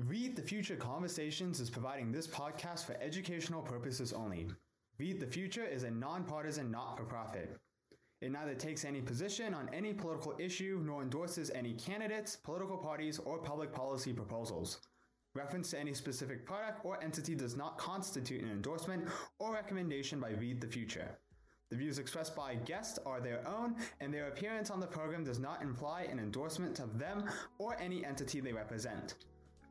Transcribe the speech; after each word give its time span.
Read 0.00 0.36
the 0.36 0.42
Future 0.42 0.74
Conversations 0.74 1.60
is 1.60 1.68
providing 1.68 2.10
this 2.10 2.26
podcast 2.26 2.86
for 2.86 2.96
educational 3.02 3.60
purposes 3.60 4.14
only. 4.14 4.48
Read 4.98 5.20
the 5.20 5.26
Future 5.26 5.66
is 5.66 5.82
a 5.82 5.90
nonpartisan 5.90 6.70
not 6.70 6.96
for 6.96 7.04
profit. 7.04 7.58
It 8.22 8.32
neither 8.32 8.54
takes 8.54 8.86
any 8.86 9.02
position 9.02 9.52
on 9.52 9.68
any 9.70 9.92
political 9.92 10.34
issue 10.38 10.80
nor 10.82 11.02
endorses 11.02 11.50
any 11.50 11.74
candidates, 11.74 12.36
political 12.36 12.78
parties, 12.78 13.18
or 13.18 13.36
public 13.36 13.70
policy 13.70 14.14
proposals. 14.14 14.80
Reference 15.34 15.70
to 15.72 15.78
any 15.78 15.92
specific 15.92 16.46
product 16.46 16.86
or 16.86 17.02
entity 17.02 17.34
does 17.34 17.54
not 17.54 17.76
constitute 17.76 18.42
an 18.42 18.50
endorsement 18.50 19.06
or 19.38 19.52
recommendation 19.52 20.18
by 20.18 20.30
Read 20.30 20.62
the 20.62 20.66
Future. 20.66 21.18
The 21.68 21.76
views 21.76 21.98
expressed 21.98 22.34
by 22.34 22.54
guests 22.54 22.98
are 23.04 23.20
their 23.20 23.46
own, 23.46 23.76
and 24.00 24.12
their 24.12 24.28
appearance 24.28 24.70
on 24.70 24.80
the 24.80 24.86
program 24.86 25.22
does 25.22 25.38
not 25.38 25.60
imply 25.60 26.04
an 26.04 26.18
endorsement 26.18 26.80
of 26.80 26.98
them 26.98 27.28
or 27.58 27.78
any 27.78 28.06
entity 28.06 28.40
they 28.40 28.54
represent. 28.54 29.16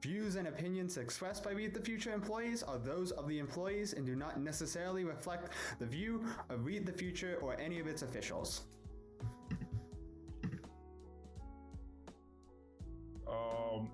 Views 0.01 0.35
and 0.35 0.47
opinions 0.47 0.97
expressed 0.97 1.43
by 1.43 1.51
Read 1.51 1.75
the 1.75 1.79
Future 1.79 2.11
employees 2.11 2.63
are 2.63 2.79
those 2.79 3.11
of 3.11 3.27
the 3.27 3.37
employees 3.37 3.93
and 3.93 4.03
do 4.03 4.15
not 4.15 4.39
necessarily 4.39 5.03
reflect 5.03 5.53
the 5.77 5.85
view 5.85 6.25
of 6.49 6.65
Read 6.65 6.87
the 6.87 6.91
Future 6.91 7.37
or 7.39 7.55
any 7.59 7.79
of 7.79 7.85
its 7.85 8.01
officials. 8.01 8.61
Um, 13.27 13.91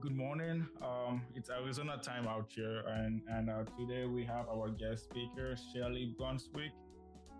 good 0.00 0.16
morning. 0.16 0.66
Um, 0.82 1.22
it's 1.36 1.48
Arizona 1.48 2.00
time 2.02 2.26
out 2.26 2.50
here, 2.52 2.82
and 2.88 3.22
and 3.28 3.48
uh, 3.48 3.62
today 3.78 4.06
we 4.06 4.24
have 4.24 4.48
our 4.48 4.70
guest 4.70 5.04
speaker, 5.04 5.56
Shelli 5.56 6.16
Brunswick, 6.18 6.72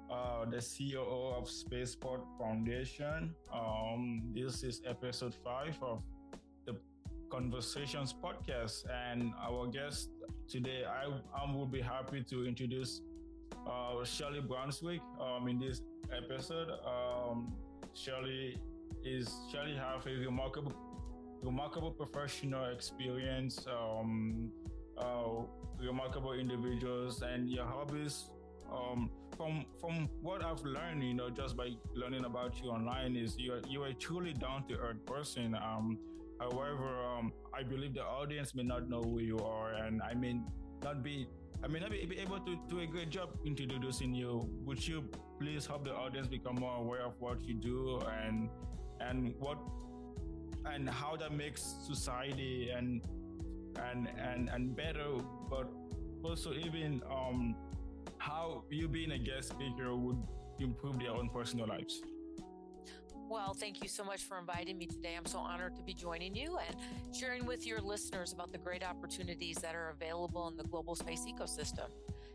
uh, 0.09 0.45
the 0.45 0.61
COO 0.61 1.35
of 1.37 1.51
Spaceport 1.51 2.21
Foundation. 2.39 3.35
Um, 3.53 4.23
this 4.33 4.63
is 4.63 4.83
episode 4.87 5.35
five 5.45 5.77
of 5.83 6.03
Conversations 7.33 8.13
podcast, 8.13 8.85
and 9.09 9.33
our 9.41 9.67
guest 9.67 10.11
today, 10.47 10.85
I 10.85 11.09
I 11.35 11.51
would 11.51 11.73
be 11.73 11.81
happy 11.81 12.23
to 12.29 12.47
introduce 12.47 13.01
uh, 13.67 14.05
Shelli 14.05 14.47
Brunswick. 14.47 15.01
Um, 15.19 15.49
in 15.49 15.59
this 15.59 15.81
episode, 16.13 16.69
um, 16.85 17.55
Shelli 17.97 18.59
is 19.03 19.33
Shelli 19.51 19.79
have 19.79 20.07
a 20.07 20.11
remarkable 20.11 20.75
remarkable 21.43 21.91
professional 21.91 22.67
experience, 22.67 23.65
um, 23.67 24.53
uh, 24.99 25.49
remarkable 25.81 26.35
individuals, 26.35 27.23
and 27.23 27.49
your 27.49 27.65
hobbies. 27.65 28.29
Um, 28.71 29.09
from 29.39 29.65
from 29.81 30.11
what 30.21 30.45
I've 30.45 30.63
learned, 30.65 31.03
you 31.03 31.15
know, 31.15 31.31
just 31.31 31.57
by 31.57 31.71
learning 31.95 32.27
about 32.27 32.63
you 32.63 32.69
online, 32.69 33.17
is 33.17 33.39
you're 33.39 33.63
you're 33.67 33.87
a 33.87 33.95
truly 33.95 34.35
down 34.35 34.69
to 34.69 34.77
earth 34.77 35.05
person. 35.07 35.55
Um, 35.55 35.99
however, 36.43 36.91
um, 37.05 37.33
I 37.55 37.63
believe 37.63 37.95
the 37.95 38.05
audience 38.05 38.55
may 38.55 38.63
not 38.63 38.89
know 38.89 39.03
who 39.03 39.21
you 39.21 39.39
are, 39.39 39.73
and 39.73 40.03
I 40.03 40.15
may 40.15 40.41
not 40.83 41.03
be 41.03 41.29
I 41.65 41.69
may 41.69 41.79
not 41.79 41.91
be 41.91 42.19
able 42.19 42.41
to 42.41 42.59
do 42.69 42.81
a 42.81 42.87
great 42.87 43.11
job 43.11 43.39
introducing 43.45 44.13
you. 44.13 44.43
Would 44.65 44.87
you 44.87 45.05
please 45.39 45.65
help 45.65 45.85
the 45.85 45.95
audience 45.95 46.27
become 46.27 46.57
more 46.57 46.77
aware 46.77 47.03
of 47.03 47.15
what 47.21 47.41
you 47.41 47.55
do 47.55 48.01
and 48.23 48.49
and 49.01 49.35
what 49.39 49.59
and 50.67 50.91
how 50.91 51.17
that 51.17 51.33
makes 51.33 51.63
society 51.87 52.71
and 52.71 53.03
and 53.91 54.09
and 54.19 54.49
and 54.49 54.77
better, 54.77 55.07
but 55.49 55.71
also 56.25 56.53
even 56.53 57.01
um, 57.11 57.55
how 58.19 58.65
you 58.71 58.89
being 58.89 59.13
a 59.13 59.19
guest 59.19 59.51
speaker 59.51 59.95
would 59.95 60.19
improve 60.59 60.99
their 60.99 61.13
own 61.13 61.29
personal 61.29 61.67
lives. 61.69 62.03
Well, 63.33 63.55
thank 63.55 63.83
you 63.83 63.89
so 63.89 64.05
much 64.05 64.25
for 64.25 64.39
inviting 64.39 64.77
me 64.77 64.85
today. 64.85 65.15
I'm 65.17 65.25
so 65.25 65.39
honored 65.39 65.75
to 65.77 65.83
be 65.83 65.95
joining 65.95 66.35
you 66.37 66.59
and 66.69 66.77
sharing 67.17 67.47
with 67.47 67.67
your 67.67 67.81
listeners 67.81 68.35
about 68.35 68.53
the 68.53 68.59
great 68.59 68.87
opportunities 68.87 69.57
that 69.63 69.75
are 69.75 69.89
available 69.89 70.49
in 70.49 70.59
the 70.59 70.65
global 70.65 70.95
space 70.95 71.25
ecosystem. 71.27 71.89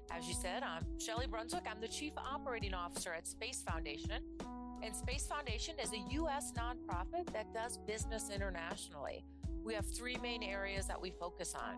As 0.09 0.27
you 0.27 0.33
said, 0.33 0.63
I'm 0.63 0.83
Shelli 0.97 1.29
Brunswick. 1.29 1.65
I'm 1.69 1.79
the 1.79 1.87
Chief 1.87 2.13
Operating 2.17 2.73
Officer 2.73 3.13
at 3.13 3.27
Space 3.27 3.61
Foundation. 3.61 4.23
And 4.81 4.95
Space 4.95 5.27
Foundation 5.27 5.75
is 5.79 5.93
a 5.93 5.99
U.S. 6.13 6.51
nonprofit 6.57 7.31
that 7.31 7.53
does 7.53 7.77
business 7.85 8.31
internationally. 8.33 9.23
We 9.63 9.75
have 9.75 9.85
three 9.85 10.17
main 10.17 10.41
areas 10.41 10.87
that 10.87 10.99
we 10.99 11.11
focus 11.11 11.53
on. 11.53 11.75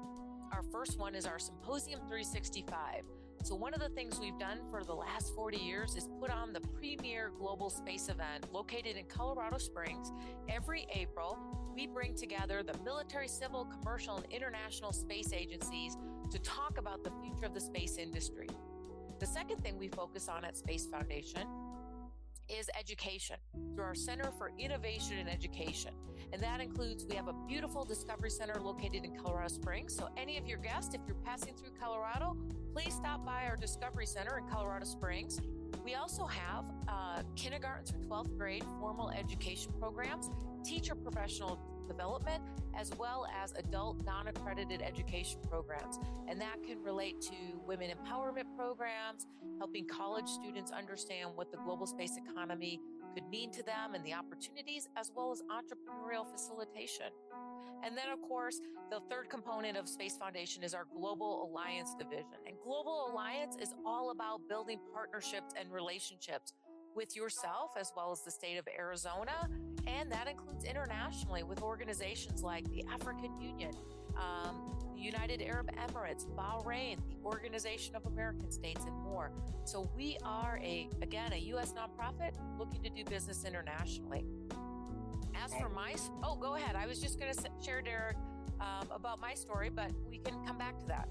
Our 0.53 0.63
first 0.71 0.97
one 0.97 1.13
is 1.13 1.25
our 1.25 1.39
Symposium 1.39 1.99
365. 2.07 3.03
So, 3.43 3.55
one 3.55 3.73
of 3.73 3.79
the 3.79 3.89
things 3.89 4.19
we've 4.19 4.37
done 4.37 4.59
for 4.69 4.83
the 4.83 4.93
last 4.93 5.33
40 5.33 5.57
years 5.57 5.95
is 5.95 6.09
put 6.19 6.29
on 6.29 6.51
the 6.51 6.59
premier 6.59 7.31
global 7.37 7.69
space 7.69 8.09
event 8.09 8.51
located 8.51 8.97
in 8.97 9.05
Colorado 9.05 9.57
Springs. 9.57 10.11
Every 10.49 10.85
April, 10.93 11.37
we 11.73 11.87
bring 11.87 12.15
together 12.15 12.63
the 12.63 12.77
military, 12.83 13.27
civil, 13.29 13.65
commercial, 13.65 14.17
and 14.17 14.25
international 14.29 14.91
space 14.91 15.31
agencies 15.31 15.95
to 16.31 16.39
talk 16.39 16.77
about 16.77 17.03
the 17.03 17.11
future 17.23 17.45
of 17.45 17.53
the 17.53 17.61
space 17.61 17.97
industry. 17.97 18.49
The 19.19 19.25
second 19.25 19.63
thing 19.63 19.77
we 19.77 19.87
focus 19.87 20.27
on 20.27 20.43
at 20.43 20.57
Space 20.57 20.85
Foundation 20.85 21.47
is 22.49 22.69
education 22.77 23.37
through 23.73 23.83
our 23.83 23.95
Center 23.95 24.31
for 24.37 24.51
Innovation 24.57 25.17
and 25.17 25.29
Education. 25.29 25.91
And 26.33 26.41
that 26.41 26.61
includes, 26.61 27.05
we 27.09 27.15
have 27.15 27.27
a 27.27 27.33
beautiful 27.47 27.85
Discovery 27.85 28.29
Center 28.29 28.59
located 28.61 29.03
in 29.05 29.15
Colorado 29.17 29.47
Springs. 29.47 29.95
So, 29.95 30.09
any 30.17 30.37
of 30.37 30.47
your 30.47 30.57
guests, 30.57 30.93
if 30.93 31.01
you're 31.07 31.15
passing 31.25 31.55
through 31.55 31.71
Colorado, 31.79 32.35
please 32.73 32.93
stop 32.93 33.25
by 33.25 33.45
our 33.45 33.55
Discovery 33.55 34.05
Center 34.05 34.37
in 34.37 34.45
Colorado 34.47 34.85
Springs. 34.85 35.39
We 35.83 35.95
also 35.95 36.25
have 36.25 36.65
uh, 36.87 37.23
kindergarten 37.35 37.85
through 37.85 38.07
12th 38.07 38.37
grade 38.37 38.63
formal 38.79 39.09
education 39.11 39.71
programs, 39.79 40.29
teacher 40.63 40.95
professional 40.95 41.59
development, 41.89 42.41
as 42.77 42.91
well 42.97 43.27
as 43.43 43.53
adult 43.57 44.05
non 44.05 44.27
accredited 44.27 44.81
education 44.81 45.41
programs. 45.49 45.99
And 46.29 46.39
that 46.39 46.63
can 46.63 46.81
relate 46.81 47.19
to 47.21 47.35
women 47.67 47.89
empowerment 47.91 48.55
programs, 48.55 49.27
helping 49.57 49.87
college 49.87 50.29
students 50.29 50.71
understand 50.71 51.31
what 51.35 51.51
the 51.51 51.57
global 51.57 51.85
space 51.85 52.15
economy 52.17 52.79
could 53.13 53.27
mean 53.29 53.51
to 53.51 53.63
them 53.63 53.95
and 53.95 54.05
the 54.05 54.13
opportunities, 54.13 54.87
as 54.95 55.11
well 55.15 55.31
as 55.31 55.41
entrepreneurial 55.51 56.25
facilitation. 56.31 57.07
And 57.83 57.97
then, 57.97 58.09
of 58.11 58.21
course, 58.21 58.59
the 58.91 58.99
third 59.09 59.29
component 59.29 59.77
of 59.77 59.87
Space 59.87 60.17
Foundation 60.17 60.63
is 60.63 60.73
our 60.73 60.85
Global 60.93 61.49
Alliance 61.49 61.95
division. 61.97 62.39
And 62.47 62.55
Global 62.63 63.09
Alliance 63.11 63.55
is 63.61 63.73
all 63.85 64.11
about 64.11 64.41
building 64.49 64.79
partnerships 64.93 65.53
and 65.59 65.71
relationships 65.71 66.53
with 66.95 67.15
yourself 67.15 67.71
as 67.79 67.91
well 67.95 68.11
as 68.11 68.23
the 68.23 68.31
state 68.31 68.57
of 68.57 68.67
Arizona. 68.77 69.47
And 69.97 70.11
that 70.11 70.27
includes 70.27 70.65
internationally 70.65 71.43
with 71.43 71.61
organizations 71.61 72.43
like 72.43 72.69
the 72.71 72.83
African 72.93 73.39
Union, 73.41 73.71
um, 74.15 74.77
the 74.93 75.01
United 75.01 75.41
Arab 75.41 75.71
Emirates, 75.75 76.25
Bahrain, 76.27 76.97
the 77.07 77.17
Organization 77.25 77.95
of 77.95 78.05
American 78.05 78.51
States, 78.51 78.85
and 78.85 78.95
more. 79.01 79.31
So 79.63 79.89
we 79.95 80.17
are 80.23 80.59
a, 80.61 80.89
again, 81.01 81.33
a 81.33 81.37
U.S. 81.53 81.73
nonprofit 81.73 82.31
looking 82.57 82.83
to 82.83 82.89
do 82.89 83.03
business 83.05 83.45
internationally. 83.45 84.25
As 85.43 85.53
for 85.55 85.69
my, 85.69 85.95
oh, 86.23 86.35
go 86.35 86.55
ahead. 86.55 86.75
I 86.75 86.85
was 86.85 86.99
just 86.99 87.19
going 87.19 87.33
to 87.33 87.49
share, 87.63 87.81
Derek, 87.81 88.17
um, 88.59 88.87
about 88.91 89.19
my 89.21 89.33
story, 89.33 89.69
but 89.69 89.91
we 90.09 90.17
can 90.17 90.35
come 90.45 90.57
back 90.57 90.77
to 90.79 90.85
that. 90.87 91.07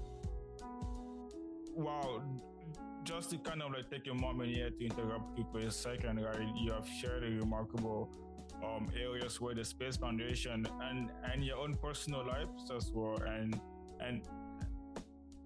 Wow. 1.73 2.21
Just 3.03 3.31
to 3.31 3.37
kind 3.37 3.61
of 3.61 3.71
like 3.71 3.89
take 3.89 4.07
a 4.07 4.13
moment 4.13 4.49
here 4.49 4.69
to 4.69 4.85
interrupt 4.85 5.37
you 5.37 5.45
for 5.51 5.59
a 5.59 5.71
second, 5.71 6.21
right? 6.23 6.47
You 6.55 6.71
have 6.73 6.87
shared 7.01 7.23
a 7.23 7.31
remarkable 7.31 8.11
um, 8.63 8.87
areas 8.99 9.39
where 9.39 9.55
the 9.55 9.65
Space 9.65 9.97
Foundation 9.97 10.67
and 10.81 11.09
and 11.31 11.43
your 11.43 11.57
own 11.57 11.75
personal 11.75 12.25
lives 12.25 12.71
as 12.75 12.91
well, 12.93 13.17
and 13.25 13.59
and 13.99 14.21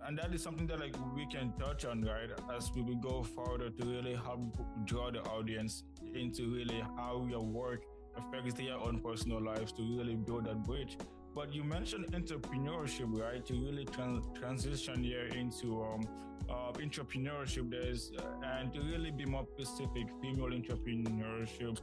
and 0.06 0.18
that 0.18 0.34
is 0.34 0.42
something 0.42 0.68
that 0.68 0.80
like 0.80 0.96
we 1.16 1.26
can 1.28 1.54
touch 1.60 1.86
on 1.86 2.02
right 2.02 2.30
as 2.56 2.72
we 2.76 2.96
go 2.96 3.24
further 3.24 3.70
to 3.70 3.86
really 3.86 4.16
help 4.16 4.58
draw 4.86 5.10
the 5.10 5.22
audience 5.22 5.84
into 6.14 6.54
really 6.54 6.82
how 6.98 7.26
your 7.30 7.42
work 7.42 7.84
affects 8.18 8.54
their 8.56 8.76
own 8.76 9.00
personal 9.00 9.42
lives 9.42 9.72
to 9.74 9.82
really 9.82 10.16
build 10.16 10.46
that 10.46 10.64
bridge. 10.64 10.98
But 11.34 11.54
you 11.54 11.64
mentioned 11.64 12.12
entrepreneurship, 12.12 13.20
right? 13.20 13.44
To 13.46 13.54
really 13.54 13.86
trans- 13.86 14.26
transition 14.38 15.04
here 15.04 15.26
into 15.28 15.84
um, 15.84 16.08
uh, 16.50 16.72
entrepreneurship, 16.74 17.72
there's 17.72 18.12
uh, 18.18 18.46
and 18.60 18.72
to 18.74 18.82
really 18.82 19.10
be 19.10 19.26
more 19.26 19.46
specific, 19.54 20.08
female 20.22 20.50
entrepreneurship. 20.50 21.80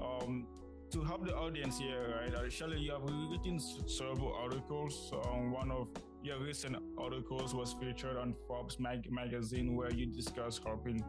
Um, 0.00 0.46
to 0.94 1.02
help 1.02 1.26
the 1.26 1.34
audience 1.34 1.76
here, 1.76 2.14
right? 2.20 2.32
Actually, 2.44 2.78
you 2.78 2.92
have 2.92 3.02
written 3.02 3.58
several 3.58 4.32
articles. 4.32 5.12
Um, 5.12 5.50
one 5.50 5.72
of 5.72 5.88
your 6.22 6.38
recent 6.38 6.76
articles 6.96 7.52
was 7.52 7.74
featured 7.80 8.16
on 8.16 8.32
Forbes 8.46 8.78
mag- 8.78 9.10
magazine, 9.10 9.74
where 9.74 9.90
you 9.90 10.06
discuss 10.06 10.60
helping 10.64 11.04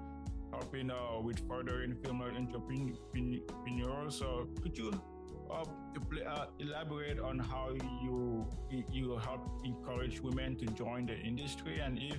helping 0.51 0.89
uh, 0.89 1.21
with 1.21 1.39
furthering 1.47 1.95
female 2.03 2.31
entrepreneurs. 2.35 4.15
So 4.17 4.49
could 4.63 4.75
you 4.75 4.91
uh, 5.51 5.63
uh, 6.27 6.45
elaborate 6.57 7.19
on 7.19 7.37
how 7.37 7.69
you 8.03 8.47
you 8.91 9.17
help 9.17 9.61
encourage 9.63 10.19
women 10.19 10.55
to 10.57 10.65
join 10.65 11.05
the 11.05 11.17
industry 11.17 11.79
and 11.79 11.99
if 11.99 12.17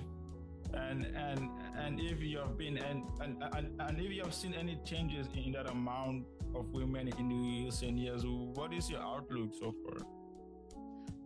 and 0.73 1.05
and 1.15 1.49
and 1.77 1.99
if 1.99 2.21
you 2.21 2.39
have 2.39 2.57
been 2.57 2.77
and 2.77 3.03
and, 3.21 3.43
and, 3.53 3.69
and 3.79 3.99
if 3.99 4.11
you 4.11 4.23
have 4.23 4.33
seen 4.33 4.53
any 4.53 4.77
changes 4.83 5.27
in 5.35 5.51
that 5.51 5.69
amount 5.69 6.25
of 6.55 6.71
women 6.71 7.09
in 7.19 7.29
the 7.29 7.65
recent 7.65 7.97
years 7.97 8.25
what 8.25 8.73
is 8.73 8.89
your 8.89 9.01
outlook 9.01 9.51
so 9.59 9.73
far 9.83 10.05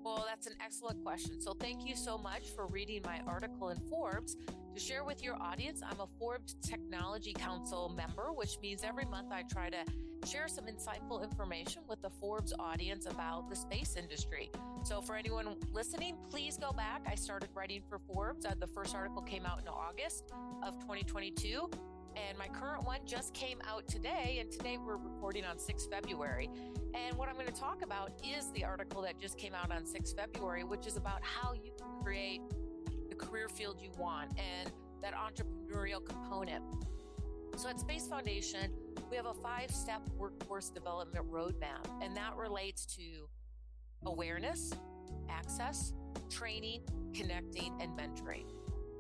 Well, 0.04 0.26
that's 0.28 0.48
an 0.48 0.54
excellent 0.64 1.04
question. 1.04 1.40
So, 1.40 1.54
thank 1.54 1.88
you 1.88 1.96
so 1.96 2.18
much 2.18 2.50
for 2.56 2.66
reading 2.66 3.02
my 3.06 3.22
article 3.28 3.70
in 3.70 3.80
Forbes. 3.82 4.36
To 4.74 4.80
share 4.80 5.04
with 5.04 5.24
your 5.24 5.36
audience, 5.40 5.82
I'm 5.88 6.00
a 6.00 6.08
Forbes 6.18 6.56
Technology 6.64 7.34
Council 7.34 7.90
member, 7.96 8.32
which 8.34 8.58
means 8.64 8.84
every 8.84 9.06
month 9.06 9.28
I 9.32 9.44
try 9.44 9.70
to 9.70 9.78
share 10.28 10.48
some 10.48 10.66
insightful 10.66 11.24
information 11.24 11.84
with 11.88 12.02
the 12.02 12.10
Forbes 12.10 12.52
audience 12.58 13.06
about 13.06 13.50
the 13.50 13.56
space 13.56 13.96
industry. 13.96 14.50
So, 14.84 15.02
for 15.02 15.16
anyone 15.16 15.56
listening, 15.72 16.18
please 16.32 16.58
go 16.58 16.72
back. 16.72 17.06
I 17.06 17.14
started 17.14 17.50
writing 17.54 17.84
for 17.88 18.00
Forbes. 18.00 18.44
Uh, 18.44 18.56
the 18.60 18.68
first 18.68 18.96
article 18.96 19.22
came 19.22 19.46
out 19.46 19.60
in 19.62 19.68
August 19.68 20.32
of 20.64 20.80
2022. 20.80 21.70
And 22.16 22.38
my 22.38 22.48
current 22.48 22.86
one 22.86 23.00
just 23.06 23.34
came 23.34 23.60
out 23.70 23.88
today, 23.88 24.38
and 24.42 24.52
today 24.52 24.78
we're 24.78 24.98
recording 24.98 25.46
on 25.46 25.58
6 25.58 25.86
February. 25.86 26.50
And 26.94 27.18
what 27.18 27.30
I'm 27.30 27.36
going 27.36 27.48
to 27.48 27.54
talk 27.54 27.82
about 27.84 28.12
is 28.24 28.52
the 28.52 28.66
article 28.66 29.02
that 29.04 29.20
just 29.20 29.38
came 29.38 29.54
out 29.54 29.72
on 29.72 29.86
6 29.86 30.14
February, 30.14 30.64
which 30.64 30.88
is 30.88 30.98
about 30.98 31.22
how 31.24 31.54
you 31.54 31.72
can 31.78 31.88
create 32.04 32.42
the 33.10 33.16
career 33.16 33.48
field 33.48 33.80
you 33.82 33.92
want 33.98 34.32
and 34.38 34.72
that 35.02 35.14
entrepreneurial 35.14 36.04
component. 36.06 36.64
So 37.58 37.70
at 37.70 37.80
Space 37.80 38.08
Foundation, 38.08 38.72
we 39.10 39.18
have 39.18 39.26
a 39.26 39.34
five 39.34 39.72
step 39.72 40.02
workforce 40.18 40.70
development 40.70 41.30
roadmap, 41.32 41.86
and 42.02 42.16
that 42.16 42.36
relates 42.36 42.86
to 42.98 43.28
awareness, 44.06 44.72
access, 45.30 45.94
training, 46.30 46.82
connecting, 47.14 47.74
and 47.82 47.92
mentoring. 47.98 48.46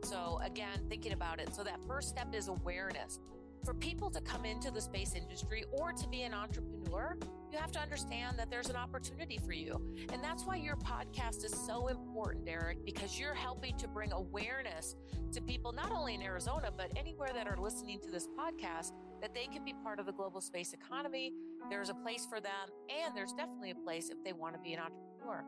So, 0.04 0.40
again, 0.44 0.80
thinking 0.90 1.14
about 1.14 1.40
it. 1.40 1.54
So, 1.54 1.64
that 1.64 1.80
first 1.88 2.10
step 2.10 2.34
is 2.34 2.48
awareness. 2.48 3.20
For 3.64 3.76
people 3.76 4.10
to 4.10 4.22
come 4.22 4.44
into 4.44 4.72
the 4.72 4.82
space 4.82 5.14
industry 5.14 5.66
or 5.72 5.94
to 5.94 6.08
be 6.08 6.24
an 6.24 6.34
entrepreneur, 6.34 7.16
you 7.52 7.60
have 7.60 7.72
to 7.74 7.80
understand 7.80 8.40
that 8.40 8.50
there's 8.50 8.70
an 8.70 8.76
opportunity 8.76 9.38
for 9.46 9.54
you. 9.54 9.80
And 10.12 10.24
that's 10.24 10.46
why 10.46 10.56
your 10.56 10.78
podcast 10.78 11.46
is 11.46 11.54
so 11.68 11.88
important, 11.88 12.48
Eric, 12.48 12.84
because 12.86 13.20
you're 13.20 13.36
helping 13.36 13.78
to 13.78 13.88
bring 13.88 14.14
awareness 14.14 14.96
to 15.34 15.42
people, 15.42 15.74
not 15.74 15.92
only 15.92 16.16
in 16.16 16.24
Arizona, 16.24 16.72
but 16.76 16.92
anywhere 16.98 17.30
that 17.36 17.48
are 17.48 17.58
listening 17.58 18.00
to 18.00 18.10
this 18.10 18.28
podcast, 18.40 18.94
that 19.22 19.36
they 19.36 19.46
can 19.46 19.64
be 19.64 19.74
part 19.84 20.00
of 20.00 20.08
the 20.08 20.14
global 20.14 20.42
space 20.42 20.74
economy. 20.74 21.34
There's 21.70 21.90
a 21.90 21.94
place 21.94 22.26
for 22.26 22.40
them, 22.40 22.52
and 22.90 23.16
there's 23.16 23.34
definitely 23.34 23.72
a 23.72 23.76
place 23.76 24.10
if 24.10 24.24
they 24.24 24.34
want 24.34 24.56
to 24.56 24.60
be 24.62 24.74
an 24.74 24.80
entrepreneur. 24.80 25.46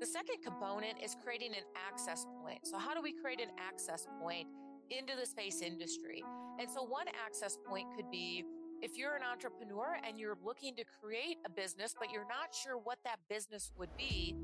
The 0.00 0.06
second 0.06 0.42
component 0.42 1.02
is 1.02 1.16
creating 1.22 1.52
an 1.52 1.64
access 1.76 2.26
point. 2.42 2.66
So, 2.66 2.78
how 2.78 2.94
do 2.94 3.02
we 3.02 3.12
create 3.12 3.40
an 3.40 3.50
access 3.58 4.06
point 4.20 4.48
into 4.90 5.14
the 5.18 5.26
space 5.26 5.62
industry? 5.62 6.24
And 6.58 6.68
so, 6.70 6.82
one 6.82 7.06
access 7.24 7.58
point 7.64 7.88
could 7.96 8.10
be 8.10 8.44
if 8.82 8.98
you're 8.98 9.14
an 9.14 9.22
entrepreneur 9.22 9.96
and 10.06 10.18
you're 10.18 10.36
looking 10.44 10.74
to 10.74 10.84
create 11.00 11.38
a 11.46 11.50
business, 11.50 11.94
but 11.98 12.10
you're 12.10 12.26
not 12.28 12.52
sure 12.52 12.76
what 12.76 12.98
that 13.04 13.20
business 13.28 13.70
would 13.78 13.96
be, 13.96 14.34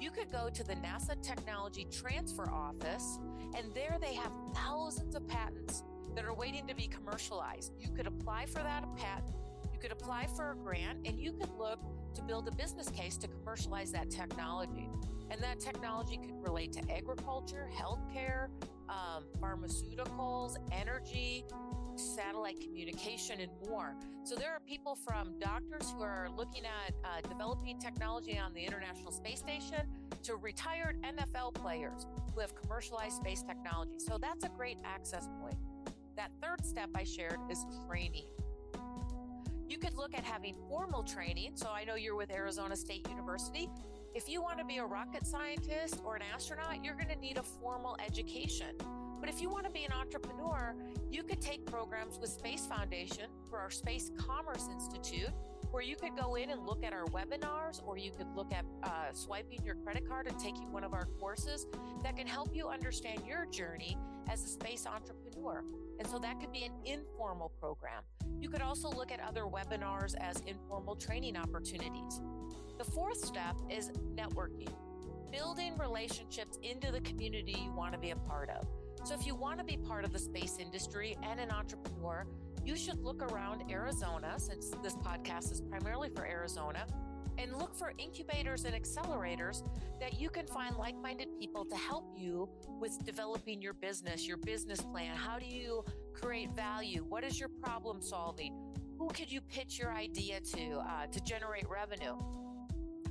you 0.00 0.10
could 0.10 0.32
go 0.32 0.50
to 0.52 0.64
the 0.64 0.74
NASA 0.74 1.20
Technology 1.22 1.86
Transfer 1.90 2.50
Office, 2.50 3.20
and 3.56 3.72
there 3.72 3.96
they 4.00 4.14
have 4.14 4.32
thousands 4.54 5.14
of 5.14 5.26
patents 5.28 5.84
that 6.16 6.24
are 6.24 6.34
waiting 6.34 6.66
to 6.66 6.74
be 6.74 6.88
commercialized. 6.88 7.72
You 7.78 7.88
could 7.90 8.06
apply 8.06 8.46
for 8.46 8.62
that 8.62 8.84
patent, 8.96 9.34
could 9.84 9.92
apply 9.92 10.26
for 10.34 10.52
a 10.52 10.56
grant, 10.56 10.98
and 11.04 11.20
you 11.20 11.30
could 11.30 11.50
look 11.58 11.78
to 12.14 12.22
build 12.22 12.48
a 12.48 12.52
business 12.52 12.88
case 12.88 13.18
to 13.18 13.28
commercialize 13.28 13.92
that 13.92 14.10
technology. 14.10 14.88
And 15.30 15.38
that 15.42 15.60
technology 15.60 16.16
could 16.16 16.42
relate 16.42 16.72
to 16.72 16.90
agriculture, 16.90 17.68
healthcare, 17.70 18.48
um, 18.88 19.24
pharmaceuticals, 19.38 20.56
energy, 20.72 21.44
satellite 21.96 22.62
communication, 22.62 23.40
and 23.40 23.50
more. 23.68 23.94
So 24.22 24.36
there 24.36 24.52
are 24.52 24.60
people 24.66 24.94
from 24.94 25.38
doctors 25.38 25.92
who 25.94 26.02
are 26.02 26.28
looking 26.34 26.62
at 26.64 26.94
uh, 27.04 27.20
developing 27.28 27.78
technology 27.78 28.38
on 28.38 28.54
the 28.54 28.60
International 28.60 29.12
Space 29.12 29.40
Station 29.40 29.86
to 30.22 30.36
retired 30.36 30.96
NFL 31.02 31.52
players 31.52 32.06
who 32.34 32.40
have 32.40 32.54
commercialized 32.54 33.16
space 33.16 33.42
technology. 33.42 33.98
So 33.98 34.16
that's 34.16 34.44
a 34.44 34.48
great 34.48 34.78
access 34.82 35.28
point. 35.42 35.56
That 36.16 36.30
third 36.42 36.64
step 36.64 36.88
I 36.94 37.04
shared 37.04 37.38
is 37.50 37.66
training. 37.86 38.24
You 39.74 39.80
could 39.80 39.96
look 39.96 40.14
at 40.14 40.22
having 40.22 40.54
formal 40.68 41.02
training. 41.02 41.50
So 41.56 41.68
I 41.68 41.82
know 41.82 41.96
you're 41.96 42.14
with 42.14 42.30
Arizona 42.30 42.76
State 42.76 43.08
University. 43.08 43.68
If 44.14 44.28
you 44.28 44.40
want 44.40 44.60
to 44.60 44.64
be 44.64 44.76
a 44.76 44.84
rocket 44.84 45.26
scientist 45.26 46.00
or 46.04 46.14
an 46.14 46.22
astronaut, 46.32 46.84
you're 46.84 46.94
going 46.94 47.08
to 47.08 47.16
need 47.16 47.38
a 47.38 47.42
formal 47.42 47.96
education. 48.06 48.68
But 49.18 49.28
if 49.28 49.42
you 49.42 49.50
want 49.50 49.64
to 49.64 49.72
be 49.72 49.82
an 49.82 49.90
entrepreneur, 49.90 50.76
you 51.10 51.24
could 51.24 51.40
take 51.40 51.66
programs 51.66 52.20
with 52.20 52.30
Space 52.30 52.66
Foundation 52.66 53.24
for 53.50 53.58
our 53.58 53.68
Space 53.68 54.12
Commerce 54.16 54.68
Institute, 54.72 55.34
where 55.74 55.82
you 55.82 55.96
could 55.96 56.16
go 56.16 56.36
in 56.36 56.50
and 56.50 56.64
look 56.64 56.84
at 56.84 56.92
our 56.92 57.04
webinars, 57.06 57.82
or 57.84 57.98
you 57.98 58.12
could 58.12 58.28
look 58.36 58.52
at 58.52 58.64
uh, 58.84 59.12
swiping 59.12 59.60
your 59.64 59.74
credit 59.74 60.08
card 60.08 60.28
and 60.28 60.38
taking 60.38 60.70
one 60.70 60.84
of 60.84 60.92
our 60.92 61.06
courses 61.18 61.66
that 62.04 62.16
can 62.16 62.28
help 62.28 62.54
you 62.54 62.68
understand 62.68 63.20
your 63.26 63.44
journey 63.46 63.98
as 64.30 64.44
a 64.44 64.46
space 64.46 64.86
entrepreneur. 64.86 65.64
And 65.98 66.06
so 66.06 66.20
that 66.20 66.38
could 66.38 66.52
be 66.52 66.62
an 66.62 66.70
informal 66.84 67.48
program. 67.58 68.04
You 68.38 68.50
could 68.50 68.62
also 68.62 68.88
look 68.88 69.10
at 69.10 69.18
other 69.18 69.46
webinars 69.46 70.14
as 70.20 70.40
informal 70.46 70.94
training 70.94 71.36
opportunities. 71.36 72.20
The 72.78 72.84
fourth 72.84 73.24
step 73.24 73.56
is 73.68 73.90
networking, 74.14 74.72
building 75.32 75.76
relationships 75.76 76.56
into 76.62 76.92
the 76.92 77.00
community 77.00 77.56
you 77.64 77.72
want 77.72 77.94
to 77.94 77.98
be 77.98 78.10
a 78.10 78.16
part 78.16 78.48
of. 78.48 78.64
So 79.04 79.12
if 79.12 79.26
you 79.26 79.34
want 79.34 79.58
to 79.58 79.64
be 79.64 79.76
part 79.76 80.04
of 80.04 80.12
the 80.12 80.20
space 80.20 80.58
industry 80.60 81.16
and 81.24 81.40
an 81.40 81.50
entrepreneur, 81.50 82.26
you 82.64 82.76
should 82.76 83.02
look 83.02 83.22
around 83.22 83.70
Arizona, 83.70 84.34
since 84.38 84.70
this 84.82 84.94
podcast 84.94 85.52
is 85.52 85.60
primarily 85.60 86.08
for 86.08 86.26
Arizona, 86.26 86.86
and 87.36 87.52
look 87.56 87.74
for 87.74 87.92
incubators 87.98 88.64
and 88.64 88.74
accelerators 88.74 89.62
that 90.00 90.20
you 90.20 90.30
can 90.30 90.46
find 90.46 90.76
like 90.76 90.96
minded 90.96 91.28
people 91.38 91.64
to 91.64 91.76
help 91.76 92.14
you 92.16 92.48
with 92.80 93.04
developing 93.04 93.60
your 93.60 93.74
business, 93.74 94.26
your 94.26 94.36
business 94.36 94.80
plan. 94.80 95.16
How 95.16 95.38
do 95.38 95.46
you 95.46 95.84
create 96.14 96.54
value? 96.54 97.04
What 97.08 97.24
is 97.24 97.38
your 97.38 97.48
problem 97.48 98.00
solving? 98.00 98.54
Who 98.98 99.08
could 99.08 99.30
you 99.30 99.40
pitch 99.40 99.78
your 99.78 99.92
idea 99.92 100.40
to 100.40 100.78
uh, 100.78 101.06
to 101.06 101.20
generate 101.20 101.68
revenue? 101.68 102.16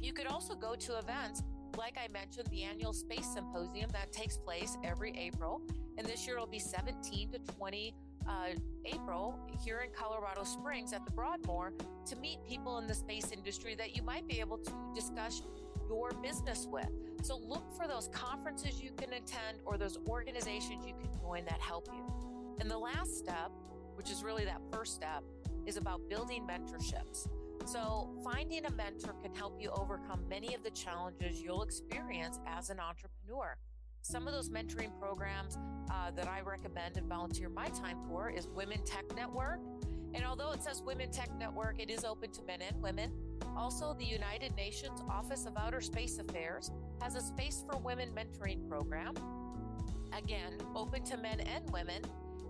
You 0.02 0.14
could 0.14 0.28
also 0.28 0.56
go 0.56 0.76
to 0.76 0.98
events 0.98 1.44
like 1.78 1.98
I 1.98 2.12
mentioned, 2.12 2.48
the 2.52 2.64
annual 2.64 2.94
Space 2.94 3.28
Symposium 3.34 3.90
that 3.92 4.12
takes 4.12 4.38
place 4.38 4.78
every 4.84 5.14
April. 5.18 5.62
And 5.98 6.06
this 6.06 6.26
year 6.26 6.36
it'll 6.36 6.48
be 6.48 6.60
17 6.60 7.32
to 7.32 7.40
20 7.40 7.96
uh, 8.28 8.50
April 8.86 9.40
here 9.64 9.80
in 9.80 9.90
Colorado 9.92 10.44
Springs 10.44 10.94
at 10.94 11.06
the 11.06 11.12
Broadmoor 11.12 11.74
to 12.06 12.16
meet 12.16 12.40
people 12.48 12.78
in 12.80 12.88
the 12.88 12.94
space 12.94 13.32
industry 13.32 13.76
that 13.76 13.96
you 13.96 14.04
might 14.04 14.28
be 14.28 14.40
able 14.40 14.58
to 14.58 14.74
discuss 14.94 15.42
your 15.90 16.12
business 16.22 16.68
with. 16.70 16.90
So 17.22 17.38
look 17.38 17.64
for 17.76 17.88
those 17.88 18.10
conferences 18.10 18.82
you 18.82 18.92
can 18.98 19.14
attend 19.14 19.60
or 19.66 19.78
those 19.78 19.98
organizations 20.08 20.86
you 20.86 20.94
can 20.94 21.10
join 21.22 21.46
that 21.46 21.60
help 21.60 21.88
you. 21.94 22.04
And 22.60 22.70
the 22.70 22.78
last 22.78 23.18
step, 23.18 23.52
which 23.96 24.12
is 24.12 24.24
really 24.24 24.46
that 24.46 24.62
first 24.72 24.96
step, 24.96 25.24
is 25.66 25.78
about 25.78 26.02
building 26.10 26.48
mentorships. 26.48 27.28
So, 27.66 28.10
finding 28.24 28.66
a 28.66 28.72
mentor 28.72 29.16
can 29.22 29.34
help 29.34 29.62
you 29.62 29.70
overcome 29.70 30.28
many 30.28 30.54
of 30.54 30.64
the 30.64 30.72
challenges 30.72 31.42
you'll 31.42 31.64
experience 31.64 32.40
as 32.46 32.70
an 32.70 32.80
entrepreneur. 32.80 33.56
Some 34.04 34.28
of 34.28 34.34
those 34.34 34.50
mentoring 34.50 34.92
programs 35.00 35.58
uh, 35.90 36.12
that 36.12 36.28
I 36.28 36.42
recommend 36.42 36.98
and 36.98 37.08
volunteer 37.08 37.48
my 37.48 37.68
time 37.68 37.98
for 38.06 38.30
is 38.30 38.50
Women 38.50 38.80
Tech 38.84 39.06
Network. 39.16 39.62
And 40.14 40.26
although 40.26 40.52
it 40.52 40.62
says 40.62 40.84
Women 40.86 41.10
Tech 41.10 41.30
Network, 41.40 41.82
it 41.82 41.90
is 41.90 42.04
open 42.04 42.30
to 42.32 42.44
men 42.44 42.60
and 42.62 42.82
women. 42.82 43.14
Also, 43.56 43.96
the 43.98 44.04
United 44.04 44.54
Nations 44.58 45.02
Office 45.10 45.46
of 45.46 45.54
Outer 45.56 45.80
Space 45.80 46.20
Affairs 46.20 46.70
has 47.02 47.16
a 47.16 47.22
Space 47.22 47.64
for 47.66 47.80
Women 47.80 48.10
mentoring 48.14 48.68
program. 48.68 49.14
Again, 50.12 50.58
open 50.76 51.06
to 51.06 51.16
men 51.16 51.40
and 51.40 51.68
women. 51.72 52.02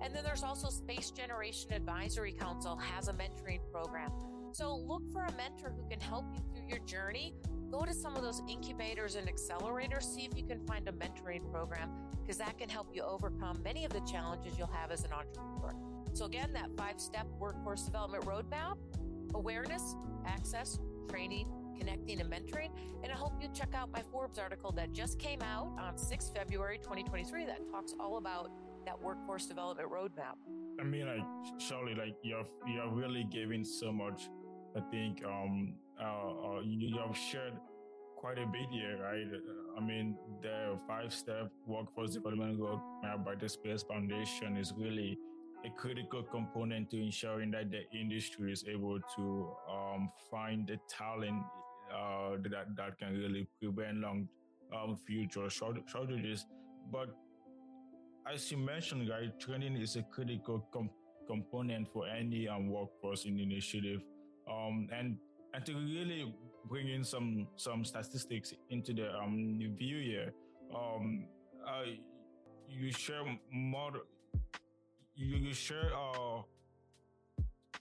And 0.01 0.13
then 0.13 0.23
there's 0.23 0.43
also 0.43 0.69
Space 0.69 1.11
Generation 1.11 1.71
Advisory 1.71 2.31
Council 2.31 2.75
has 2.75 3.09
a 3.09 3.13
mentoring 3.13 3.61
program. 3.71 4.11
So 4.53 4.75
look 4.75 5.03
for 5.13 5.23
a 5.23 5.31
mentor 5.33 5.71
who 5.77 5.87
can 5.87 5.99
help 5.99 6.25
you 6.33 6.41
through 6.51 6.67
your 6.67 6.79
journey. 6.79 7.35
Go 7.73 7.85
to 7.85 7.93
some 7.93 8.15
of 8.15 8.21
those 8.21 8.39
incubators 8.47 9.15
and 9.15 9.27
accelerators, 9.27 10.03
see 10.03 10.29
if 10.31 10.37
you 10.37 10.45
can 10.45 10.63
find 10.67 10.87
a 10.87 10.91
mentoring 10.91 11.51
program, 11.51 11.89
because 12.21 12.37
that 12.37 12.55
can 12.59 12.69
help 12.69 12.89
you 12.93 13.01
overcome 13.01 13.63
many 13.63 13.83
of 13.83 13.91
the 13.91 14.01
challenges 14.01 14.59
you'll 14.59 14.67
have 14.67 14.91
as 14.91 15.03
an 15.03 15.11
entrepreneur. 15.11 15.73
So, 16.13 16.25
again, 16.25 16.53
that 16.53 16.69
five 16.77 16.99
step 16.99 17.25
workforce 17.39 17.81
development 17.81 18.25
roadmap 18.25 18.77
awareness, 19.33 19.95
access, 20.27 20.77
training, 21.09 21.47
connecting, 21.79 22.21
and 22.21 22.31
mentoring. 22.31 22.69
And 23.01 23.11
I 23.11 23.15
hope 23.15 23.41
you 23.41 23.49
check 23.51 23.73
out 23.73 23.91
my 23.91 24.03
Forbes 24.11 24.37
article 24.37 24.71
that 24.73 24.93
just 24.93 25.17
came 25.17 25.41
out 25.41 25.75
on 25.79 25.97
6 25.97 26.31
February 26.35 26.77
2023 26.77 27.45
that 27.45 27.67
talks 27.71 27.95
all 27.99 28.17
about 28.17 28.51
that 28.85 29.01
workforce 29.01 29.47
development 29.47 29.89
roadmap. 29.89 30.35
I 30.79 30.83
mean, 30.83 31.07
like, 31.07 31.25
surely, 31.59 31.95
like, 31.95 32.17
you're, 32.21 32.45
you're 32.67 32.91
really 32.91 33.25
giving 33.31 33.63
so 33.63 33.91
much 33.91 34.29
I 34.75 34.81
think 34.89 35.23
um, 35.23 35.75
uh, 36.01 36.03
uh, 36.03 36.59
you, 36.61 36.89
you, 36.89 36.99
have 36.99 37.15
shared 37.15 37.53
quite 38.17 38.37
a 38.37 38.45
bit 38.45 38.69
here, 38.71 38.97
right? 39.01 39.27
I 39.77 39.81
mean, 39.81 40.15
the 40.41 40.77
five-step 40.87 41.51
workforce 41.67 42.13
development 42.13 42.59
roadmap 42.59 43.25
by 43.25 43.35
the 43.35 43.49
Space 43.49 43.83
Foundation 43.83 44.57
is 44.57 44.73
really 44.77 45.17
a 45.65 45.69
critical 45.69 46.23
component 46.23 46.89
to 46.91 47.01
ensuring 47.01 47.51
that 47.51 47.71
the 47.71 47.83
industry 47.97 48.51
is 48.51 48.65
able 48.67 48.99
to 49.15 49.51
um, 49.71 50.09
find 50.29 50.67
the 50.67 50.77
talent 50.89 51.43
uh, 51.93 52.31
that 52.43 52.75
that 52.75 52.97
can 52.97 53.13
really 53.13 53.47
prevent 53.61 53.97
long 53.97 54.27
um, 54.75 54.97
future 55.05 55.49
shortages. 55.49 56.45
But 56.91 57.09
as 58.31 58.49
you 58.51 58.57
mentioned, 58.57 59.09
right, 59.09 59.37
training 59.39 59.77
is 59.77 59.95
a 59.95 60.03
critical 60.03 60.67
com- 60.73 60.89
component 61.27 61.91
for 61.91 62.07
any 62.07 62.47
um, 62.47 62.69
workforce 62.69 63.25
initiative, 63.25 64.01
um, 64.49 64.87
and 64.91 65.17
and 65.53 65.65
to 65.65 65.73
really 65.73 66.33
bring 66.65 66.89
in 66.89 67.03
some 67.03 67.47
some 67.55 67.85
statistics 67.85 68.53
into 68.69 68.93
the 68.93 69.13
um, 69.15 69.59
view 69.77 69.99
here, 70.01 70.33
um, 70.75 71.25
uh, 71.67 71.83
you 72.69 72.91
share 72.91 73.23
more. 73.51 73.91
You, 75.15 75.37
you 75.37 75.53
share 75.53 75.91
uh, 75.95 76.41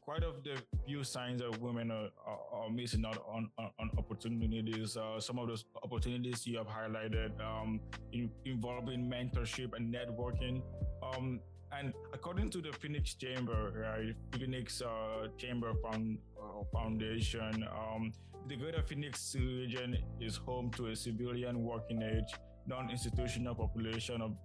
quite 0.02 0.22
of 0.22 0.42
the 0.42 0.60
few 0.84 1.04
signs 1.04 1.40
that 1.40 1.58
women 1.60 1.90
are, 1.90 2.08
are, 2.26 2.64
are 2.64 2.70
missing 2.70 3.04
out 3.06 3.24
on, 3.26 3.48
on, 3.58 3.70
on 3.78 3.90
opportunities. 3.96 4.96
Uh, 4.96 5.18
some 5.20 5.38
of 5.38 5.48
those 5.48 5.64
opportunities 5.82 6.46
you 6.46 6.58
have 6.58 6.66
highlighted 6.66 7.30
um, 7.40 7.80
in, 8.12 8.30
involving 8.44 9.08
mentorship 9.08 9.74
and 9.76 9.94
networking. 9.94 10.60
Um, 11.02 11.40
and 11.78 11.92
according 12.12 12.50
to 12.50 12.60
the 12.60 12.72
Phoenix 12.72 13.14
Chamber, 13.14 13.72
right, 13.74 14.14
Phoenix 14.38 14.82
uh, 14.82 15.28
Chamber 15.38 15.72
Found, 15.82 16.18
uh, 16.40 16.64
Foundation, 16.72 17.66
um, 17.70 18.12
the 18.48 18.56
Greater 18.56 18.82
Phoenix 18.82 19.34
region 19.38 19.96
is 20.20 20.36
home 20.36 20.70
to 20.72 20.88
a 20.88 20.96
civilian 20.96 21.62
working 21.62 22.02
age, 22.02 22.34
non-institutional 22.66 23.54
population 23.54 24.20
of 24.20 24.36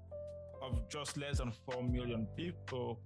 of 0.62 0.90
just 0.90 1.18
less 1.18 1.38
than 1.38 1.52
4 1.72 1.84
million 1.84 2.28
people 2.36 3.00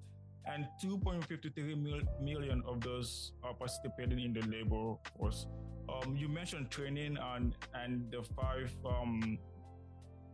and 0.46 0.66
2.53 0.84 1.76
mil- 1.82 2.02
million 2.22 2.64
of 2.66 2.80
those 2.82 3.34
are 3.44 3.54
participating 3.54 4.20
in 4.20 4.34
the 4.34 4.42
labor 4.48 4.96
force. 5.18 5.48
Um, 5.90 6.16
you 6.16 6.30
mentioned 6.30 6.70
training 6.72 7.18
and 7.22 7.54
and 7.74 8.10
the 8.12 8.24
five 8.36 8.74
um, 8.86 9.38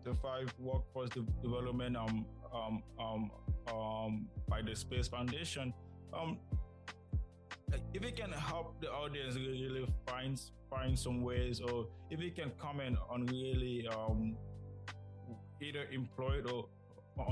the 0.04 0.14
five 0.16 0.54
workforce 0.60 1.10
de- 1.10 1.26
development 1.42 1.98
um, 1.98 2.26
um, 2.54 2.84
um, 3.00 3.32
um, 3.74 4.28
by 4.48 4.62
the 4.62 4.76
Space 4.76 5.08
Foundation. 5.08 5.74
Um, 6.14 6.40
if 7.94 8.04
you 8.04 8.12
can 8.14 8.32
help 8.32 8.80
the 8.82 8.90
audience 8.90 9.36
really 9.36 9.86
find 10.08 10.40
find 10.70 10.98
some 10.98 11.22
ways, 11.22 11.60
or 11.60 11.88
if 12.10 12.22
you 12.22 12.32
can 12.32 12.52
comment 12.60 12.98
on 13.10 13.26
really 13.26 13.88
um, 13.88 14.38
either 15.62 15.86
employed 15.92 16.50
or 16.50 16.68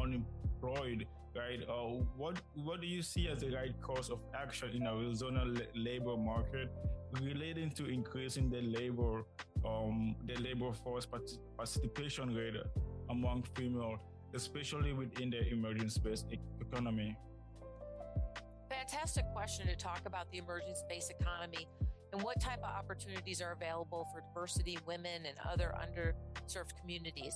unemployed 0.01 1.07
right? 1.35 1.59
Uh, 1.67 2.03
what 2.17 2.41
what 2.53 2.81
do 2.81 2.87
you 2.87 3.01
see 3.01 3.27
as 3.27 3.41
the 3.41 3.51
right 3.51 3.79
course 3.81 4.09
of 4.09 4.19
action 4.33 4.69
in 4.73 4.87
Arizona 4.87 5.45
labor 5.75 6.15
market 6.15 6.69
relating 7.21 7.71
to 7.71 7.85
increasing 7.85 8.49
the 8.49 8.61
labor 8.61 9.25
um, 9.65 10.15
the 10.25 10.35
labor 10.35 10.71
force 10.73 11.05
participation 11.57 12.33
rate 12.33 12.55
among 13.09 13.43
female, 13.55 13.99
especially 14.35 14.93
within 14.93 15.29
the 15.29 15.47
emerging 15.49 15.89
space 15.89 16.25
economy? 16.59 17.15
Fantastic 18.69 19.25
question 19.33 19.67
to 19.67 19.75
talk 19.75 20.01
about 20.05 20.29
the 20.31 20.37
emerging 20.37 20.75
space 20.75 21.09
economy 21.09 21.67
and 22.13 22.21
what 22.21 22.39
type 22.39 22.59
of 22.59 22.69
opportunities 22.69 23.41
are 23.41 23.53
available 23.53 24.07
for 24.13 24.21
diversity, 24.21 24.77
women, 24.85 25.25
and 25.25 25.37
other 25.49 25.73
underserved 25.81 26.79
communities. 26.79 27.33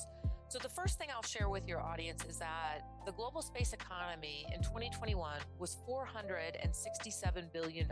So, 0.50 0.58
the 0.58 0.70
first 0.70 0.98
thing 0.98 1.10
I'll 1.14 1.22
share 1.22 1.50
with 1.50 1.68
your 1.68 1.82
audience 1.82 2.26
is 2.26 2.40
that 2.40 2.80
the 3.06 3.12
global 3.12 3.42
space 3.42 3.74
economy 3.74 4.48
in 4.54 4.62
2021 4.62 5.40
was 5.60 5.78
$467 5.88 7.54
billion. 7.54 7.88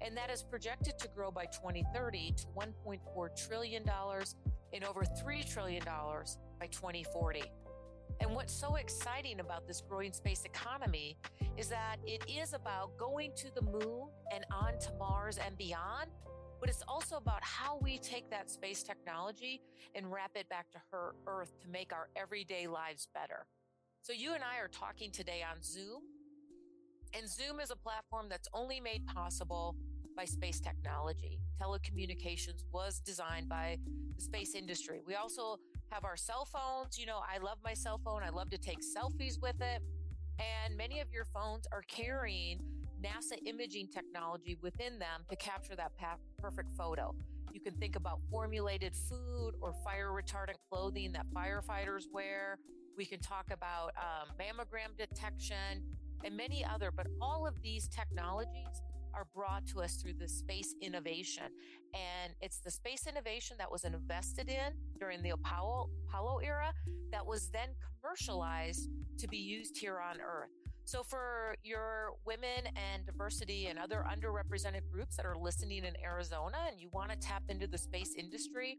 And 0.00 0.16
that 0.16 0.30
is 0.30 0.42
projected 0.42 0.98
to 0.98 1.08
grow 1.08 1.30
by 1.30 1.44
2030 1.46 2.34
to 2.36 2.46
$1.4 2.46 3.48
trillion 3.48 3.84
and 4.72 4.84
over 4.84 5.02
$3 5.02 5.52
trillion 5.52 5.84
by 5.84 6.66
2040. 6.66 7.42
And 8.20 8.34
what's 8.34 8.52
so 8.52 8.76
exciting 8.76 9.40
about 9.40 9.66
this 9.66 9.80
growing 9.80 10.12
space 10.12 10.44
economy 10.44 11.16
is 11.56 11.68
that 11.68 11.96
it 12.06 12.22
is 12.28 12.52
about 12.52 12.96
going 12.98 13.32
to 13.36 13.48
the 13.54 13.62
moon 13.62 14.08
and 14.34 14.44
on 14.52 14.78
to 14.78 14.92
Mars 14.98 15.38
and 15.44 15.56
beyond 15.56 16.10
but 16.60 16.68
it's 16.68 16.82
also 16.86 17.16
about 17.16 17.42
how 17.42 17.78
we 17.80 17.98
take 17.98 18.30
that 18.30 18.50
space 18.50 18.82
technology 18.82 19.62
and 19.94 20.12
wrap 20.12 20.32
it 20.34 20.48
back 20.50 20.70
to 20.72 20.78
her 20.92 21.14
Earth 21.26 21.58
to 21.62 21.68
make 21.68 21.92
our 21.92 22.10
everyday 22.14 22.66
lives 22.66 23.08
better. 23.14 23.46
So 24.02 24.12
you 24.12 24.34
and 24.34 24.44
I 24.44 24.62
are 24.62 24.68
talking 24.68 25.10
today 25.10 25.42
on 25.42 25.62
Zoom, 25.62 26.02
and 27.18 27.28
Zoom 27.28 27.60
is 27.60 27.70
a 27.70 27.76
platform 27.76 28.26
that's 28.28 28.48
only 28.52 28.78
made 28.78 29.06
possible 29.06 29.74
by 30.16 30.26
space 30.26 30.60
technology. 30.60 31.40
Telecommunications 31.60 32.62
was 32.72 33.00
designed 33.00 33.48
by 33.48 33.78
the 34.16 34.22
space 34.22 34.54
industry. 34.54 35.00
We 35.06 35.14
also 35.14 35.56
have 35.90 36.04
our 36.04 36.16
cell 36.16 36.44
phones. 36.44 36.98
You 36.98 37.06
know, 37.06 37.18
I 37.18 37.38
love 37.38 37.58
my 37.64 37.74
cell 37.74 38.00
phone. 38.04 38.22
I 38.22 38.30
love 38.30 38.50
to 38.50 38.58
take 38.58 38.78
selfies 38.80 39.40
with 39.40 39.60
it. 39.60 39.82
And 40.38 40.76
many 40.76 41.00
of 41.00 41.12
your 41.12 41.24
phones 41.24 41.66
are 41.72 41.82
carrying 41.82 42.60
NASA 43.02 43.38
imaging 43.46 43.88
technology 43.88 44.56
within 44.62 44.98
them 44.98 45.24
to 45.28 45.36
capture 45.36 45.76
that 45.76 45.92
perfect 46.38 46.70
photo. 46.76 47.14
You 47.52 47.60
can 47.60 47.74
think 47.74 47.96
about 47.96 48.20
formulated 48.30 48.94
food 48.94 49.54
or 49.60 49.74
fire 49.84 50.10
retardant 50.10 50.56
clothing 50.70 51.12
that 51.12 51.26
firefighters 51.34 52.04
wear. 52.12 52.58
We 52.96 53.04
can 53.04 53.20
talk 53.20 53.46
about 53.50 53.92
um, 53.96 54.28
mammogram 54.38 54.96
detection 54.96 55.82
and 56.24 56.36
many 56.36 56.64
other, 56.64 56.90
but 56.90 57.06
all 57.20 57.46
of 57.46 57.60
these 57.62 57.88
technologies 57.88 58.82
are 59.14 59.26
brought 59.34 59.66
to 59.68 59.80
us 59.80 59.96
through 59.96 60.14
the 60.14 60.28
space 60.28 60.74
innovation. 60.80 61.44
And 61.94 62.34
it's 62.40 62.60
the 62.60 62.70
space 62.70 63.06
innovation 63.06 63.56
that 63.58 63.70
was 63.70 63.84
invested 63.84 64.48
in 64.48 64.72
during 64.98 65.22
the 65.22 65.30
Apollo, 65.30 65.90
Apollo 66.08 66.38
era 66.38 66.72
that 67.12 67.26
was 67.26 67.50
then 67.50 67.68
commercialized 68.00 68.88
to 69.18 69.28
be 69.28 69.38
used 69.38 69.76
here 69.78 69.98
on 69.98 70.20
Earth. 70.20 70.50
So, 70.84 71.02
for 71.02 71.54
your 71.62 72.14
women 72.24 72.66
and 72.66 73.06
diversity 73.06 73.66
and 73.66 73.78
other 73.78 74.04
underrepresented 74.10 74.90
groups 74.90 75.16
that 75.16 75.26
are 75.26 75.36
listening 75.36 75.84
in 75.84 75.94
Arizona 76.02 76.56
and 76.68 76.80
you 76.80 76.88
want 76.92 77.10
to 77.10 77.16
tap 77.16 77.42
into 77.48 77.66
the 77.66 77.78
space 77.78 78.14
industry, 78.16 78.78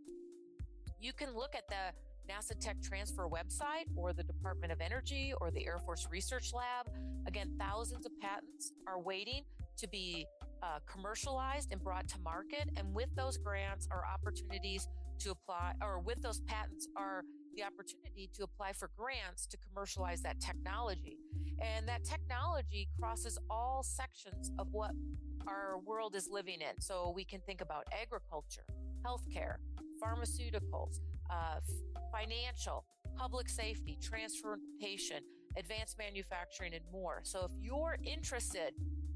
you 1.00 1.14
can 1.14 1.34
look 1.34 1.56
at 1.56 1.68
the 1.70 1.96
NASA 2.30 2.58
Tech 2.60 2.82
Transfer 2.82 3.28
website 3.28 3.86
or 3.96 4.14
the 4.14 4.24
Department 4.24 4.72
of 4.72 4.82
Energy 4.82 5.34
or 5.42 5.52
the 5.52 5.66
Air 5.66 5.80
Force 5.80 6.08
Research 6.12 6.54
Lab. 6.54 6.94
Again, 7.28 7.56
thousands 7.60 8.06
of 8.06 8.12
patents 8.20 8.72
are 8.88 9.00
waiting 9.00 9.44
to 9.78 9.88
be 9.88 10.26
uh, 10.64 10.80
commercialized 10.86 11.72
and 11.72 11.84
brought 11.84 12.08
to 12.10 12.20
market. 12.20 12.70
And 12.78 12.94
with 12.94 13.10
those 13.16 13.38
grants 13.38 13.88
are 13.92 14.04
opportunities 14.06 14.88
to 15.20 15.32
apply, 15.32 15.74
or 15.82 16.00
with 16.00 16.22
those 16.22 16.42
patents 16.42 16.88
are 16.96 17.24
the 17.56 17.64
opportunity 17.64 18.30
to 18.34 18.44
apply 18.44 18.74
for 18.74 18.90
grants 18.98 19.46
to 19.48 19.58
commercialize 19.58 20.22
that 20.22 20.40
technology. 20.40 21.18
And 21.62 21.88
that 21.88 22.04
technology 22.04 22.90
crosses 23.00 23.38
all 23.50 23.84
sections 23.84 24.52
of 24.58 24.68
what 24.72 24.92
our 25.48 25.80
world 25.86 26.16
is 26.16 26.28
living 26.32 26.62
in. 26.62 26.80
So 26.80 27.12
we 27.16 27.24
can 27.24 27.42
think 27.42 27.62
about 27.62 27.88
agriculture, 27.92 28.66
healthcare, 29.06 29.56
pharmaceuticals, 30.04 31.00
uh, 31.30 31.60
financial, 32.12 32.86
public 33.16 33.50
safety, 33.50 33.98
transportation, 34.02 35.18
advanced 35.58 35.98
manufacturing, 35.98 36.74
and 36.74 36.84
more. 36.92 37.22
So 37.24 37.46
if 37.46 37.52
you're 37.60 37.98
interested 38.04 38.74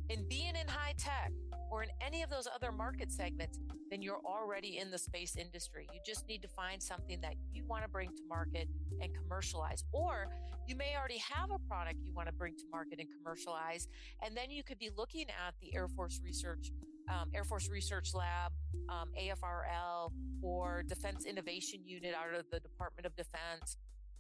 in 0.10 0.28
being 0.28 0.56
in 0.56 0.68
high 0.68 0.94
tech 0.98 1.32
or 1.72 1.84
in 1.84 1.90
any 2.06 2.22
of 2.22 2.30
those 2.30 2.48
other 2.54 2.72
market 2.72 3.12
segments, 3.12 3.60
then 3.90 4.02
you're 4.02 4.22
already 4.26 4.78
in 4.78 4.92
the 4.92 4.98
space 4.98 5.36
industry. 5.36 5.88
You 5.94 6.00
just 6.06 6.28
need 6.28 6.42
to 6.42 6.48
find 6.48 6.82
something 6.82 7.20
that 7.22 7.36
you 7.54 7.66
want 7.66 7.84
to 7.84 7.90
bring 7.90 8.10
to 8.10 8.24
market 8.28 8.68
and 9.02 9.14
commercialize. 9.16 9.84
Or 9.92 10.28
you 10.68 10.76
may 10.76 10.96
already 10.98 11.18
have 11.18 11.52
a 11.52 11.60
product 11.60 12.00
you 12.04 12.14
want 12.14 12.28
to 12.28 12.34
bring 12.34 12.56
to 12.56 12.64
market 12.72 13.00
and 13.00 13.10
commercialize. 13.18 13.88
And 14.24 14.36
then 14.36 14.50
you 14.50 14.64
could 14.64 14.80
be 14.80 14.90
looking 14.96 15.26
at 15.30 15.54
the 15.62 15.76
Air 15.76 15.88
Force 15.88 16.22
Research, 16.24 16.72
um, 17.10 17.30
Air 17.34 17.44
Force 17.44 17.70
Research 17.70 18.14
Lab, 18.14 18.52
um, 18.90 19.10
AFRL, 19.20 20.12
or 20.42 20.84
Defense 20.88 21.26
Innovation 21.26 21.82
Unit 21.86 22.14
out 22.16 22.38
of 22.38 22.46
the 22.52 22.60
Department 22.60 23.06
of 23.06 23.16
Defense, 23.16 23.78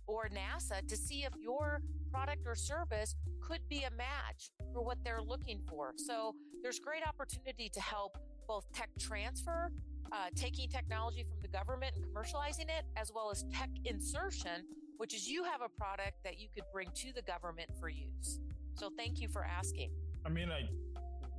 or 0.07 0.29
NASA 0.29 0.85
to 0.87 0.97
see 0.97 1.23
if 1.23 1.33
your 1.39 1.81
product 2.11 2.43
or 2.45 2.55
service 2.55 3.15
could 3.41 3.61
be 3.69 3.83
a 3.83 3.91
match 3.91 4.51
for 4.73 4.81
what 4.81 4.97
they're 5.03 5.21
looking 5.21 5.59
for. 5.67 5.93
So 5.97 6.35
there's 6.61 6.79
great 6.79 7.03
opportunity 7.07 7.69
to 7.69 7.81
help 7.81 8.17
both 8.47 8.65
tech 8.73 8.89
transfer, 8.99 9.71
uh, 10.11 10.27
taking 10.35 10.69
technology 10.69 11.23
from 11.23 11.41
the 11.41 11.47
government 11.47 11.95
and 11.95 12.05
commercializing 12.05 12.69
it, 12.77 12.85
as 12.95 13.11
well 13.13 13.31
as 13.31 13.43
tech 13.51 13.69
insertion, 13.85 14.63
which 14.97 15.13
is 15.13 15.27
you 15.27 15.43
have 15.43 15.61
a 15.61 15.69
product 15.69 16.23
that 16.23 16.39
you 16.39 16.47
could 16.53 16.63
bring 16.71 16.89
to 16.95 17.11
the 17.13 17.21
government 17.23 17.69
for 17.79 17.89
use. 17.89 18.39
So 18.75 18.89
thank 18.97 19.19
you 19.19 19.27
for 19.27 19.43
asking. 19.43 19.91
I 20.25 20.29
mean, 20.29 20.49
like, 20.49 20.69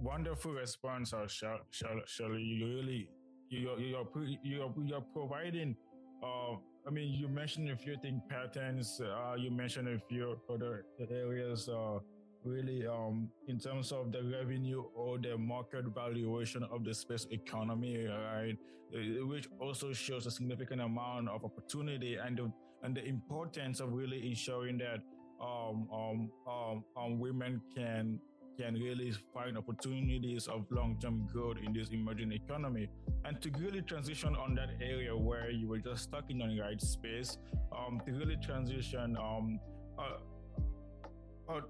wonderful 0.00 0.52
response, 0.52 1.12
uh, 1.12 1.26
Shelli. 1.26 2.44
You 2.44 2.66
really, 2.66 3.08
you're, 3.48 3.78
you're, 3.78 4.06
you're, 4.42 4.74
you're 4.84 5.00
providing 5.12 5.76
uh, 6.22 6.56
I 6.86 6.90
mean, 6.90 7.12
you 7.12 7.26
mentioned 7.28 7.68
a 7.70 7.76
few 7.76 7.96
things, 7.96 8.22
patterns. 8.28 9.00
Uh, 9.00 9.34
you 9.36 9.50
mentioned 9.50 9.88
a 9.88 9.98
few 10.08 10.38
other 10.48 10.84
areas 11.10 11.68
uh, 11.68 11.98
really 12.44 12.86
um, 12.86 13.28
in 13.48 13.58
terms 13.58 13.90
of 13.90 14.12
the 14.12 14.22
revenue 14.22 14.84
or 14.94 15.18
the 15.18 15.36
market 15.36 15.84
valuation 15.92 16.62
of 16.62 16.84
the 16.84 16.94
space 16.94 17.26
economy, 17.32 18.06
right? 18.06 18.56
Uh, 18.94 19.26
which 19.26 19.48
also 19.60 19.92
shows 19.92 20.26
a 20.26 20.30
significant 20.30 20.80
amount 20.80 21.28
of 21.28 21.44
opportunity 21.44 22.14
and 22.14 22.38
the, 22.38 22.52
and 22.84 22.96
the 22.96 23.04
importance 23.04 23.80
of 23.80 23.92
really 23.92 24.24
ensuring 24.28 24.78
that 24.78 25.00
um, 25.40 25.88
um, 25.92 26.30
um, 26.48 26.84
um 26.96 27.18
women 27.18 27.60
can 27.74 28.20
can 28.58 28.74
really 28.74 29.12
find 29.34 29.56
opportunities 29.56 30.46
of 30.46 30.66
long-term 30.70 31.26
growth 31.32 31.56
in 31.64 31.72
this 31.72 31.88
emerging 31.90 32.32
economy 32.32 32.88
and 33.24 33.40
to 33.42 33.50
really 33.58 33.82
transition 33.82 34.34
on 34.36 34.54
that 34.54 34.70
area 34.80 35.16
where 35.16 35.50
you 35.50 35.68
were 35.68 35.78
just 35.78 36.04
stuck 36.04 36.24
in 36.30 36.42
on 36.42 36.48
the 36.48 36.60
right 36.60 36.80
space 36.80 37.38
um, 37.76 38.00
to 38.06 38.12
really 38.12 38.36
transition 38.44 39.16
um, 39.16 39.60
uh, 39.98 41.52
uh, 41.52 41.60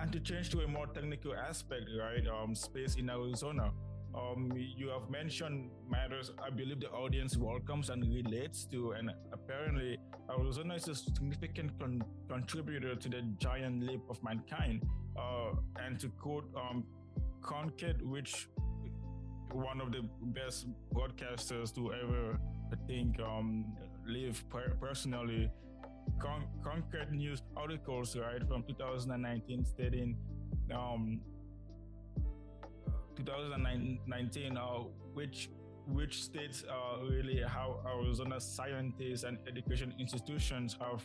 and 0.00 0.12
to 0.12 0.20
change 0.20 0.50
to 0.50 0.60
a 0.60 0.68
more 0.68 0.86
technical 0.86 1.34
aspect, 1.34 1.84
right? 1.98 2.26
Um, 2.26 2.54
space 2.54 2.96
in 2.96 3.10
Arizona. 3.10 3.72
Um, 4.14 4.52
you 4.56 4.88
have 4.88 5.08
mentioned 5.08 5.70
matters 5.88 6.32
I 6.44 6.50
believe 6.50 6.80
the 6.80 6.90
audience 6.90 7.36
welcomes 7.36 7.90
and 7.90 8.02
relates 8.02 8.64
to, 8.66 8.92
and 8.92 9.10
apparently 9.32 9.98
Arizona 10.28 10.74
is 10.74 10.88
a 10.88 10.94
significant 10.94 11.78
con- 11.78 12.02
contributor 12.28 12.94
to 12.96 13.08
the 13.08 13.22
giant 13.38 13.82
leap 13.82 14.02
of 14.08 14.22
mankind. 14.22 14.82
Uh, 15.16 15.52
and 15.84 15.98
to 16.00 16.08
quote 16.08 16.48
um, 16.56 16.84
which 18.02 18.48
one 19.52 19.80
of 19.80 19.92
the 19.92 20.02
best 20.22 20.66
broadcasters 20.94 21.74
to 21.74 21.92
ever, 21.92 22.38
I 22.72 22.76
think, 22.86 23.20
um, 23.20 23.76
live 24.06 24.42
per- 24.48 24.74
personally, 24.80 25.50
con- 26.18 26.46
news 27.12 27.42
articles, 27.56 28.16
right, 28.16 28.46
from 28.46 28.62
2019 28.64 29.64
stating 29.64 30.16
um, 30.72 31.20
2019, 33.16 34.56
uh, 34.56 34.62
which 35.14 35.50
which 35.86 36.22
states 36.22 36.64
uh, 36.68 37.04
really 37.04 37.42
how 37.42 37.80
Arizona 37.86 38.40
scientists 38.40 39.24
and 39.24 39.38
education 39.48 39.92
institutions 39.98 40.76
have 40.80 41.04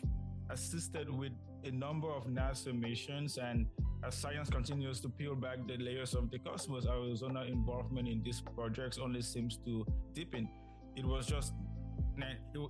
assisted 0.50 1.10
with 1.10 1.32
a 1.64 1.70
number 1.70 2.08
of 2.08 2.26
NASA 2.26 2.72
missions. 2.78 3.38
And 3.38 3.66
as 4.04 4.14
science 4.14 4.48
continues 4.48 5.00
to 5.00 5.08
peel 5.08 5.34
back 5.34 5.58
the 5.66 5.76
layers 5.78 6.14
of 6.14 6.30
the 6.30 6.38
cosmos, 6.38 6.86
Arizona 6.86 7.42
involvement 7.42 8.06
in 8.06 8.22
these 8.22 8.40
projects 8.40 8.98
only 8.98 9.22
seems 9.22 9.58
to 9.64 9.84
deepen. 10.12 10.48
It 10.94 11.04
was 11.04 11.26
just 11.26 11.52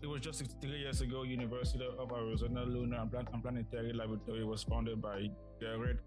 it 0.02 0.06
was 0.06 0.20
just 0.20 0.42
three 0.60 0.78
years 0.80 1.00
ago. 1.00 1.22
University 1.22 1.84
of 1.98 2.10
Arizona 2.12 2.64
Lunar 2.64 3.06
and 3.12 3.42
Planetary 3.42 3.92
Laboratory 3.92 4.44
was 4.44 4.64
founded 4.64 5.00
by 5.00 5.28
Garrett 5.60 6.00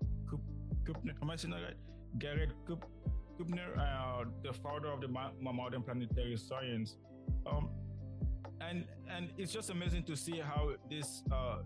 Kupner. 0.83 1.13
Am 1.21 1.29
I 1.29 1.36
saying 1.36 1.53
that 1.53 1.63
right? 1.63 1.77
Garrett 2.17 2.51
Kupner, 3.39 3.77
uh, 3.77 4.25
the 4.43 4.51
founder 4.51 4.91
of 4.91 5.01
the 5.01 5.08
modern 5.08 5.81
planetary 5.81 6.36
science. 6.38 6.98
Um, 7.46 7.69
and 8.62 8.86
and 9.10 9.29
it's 9.38 9.53
just 9.53 9.69
amazing 9.69 10.03
to 10.03 10.15
see 10.15 10.39
how 10.39 10.72
this 10.89 11.24
uh, 11.31 11.60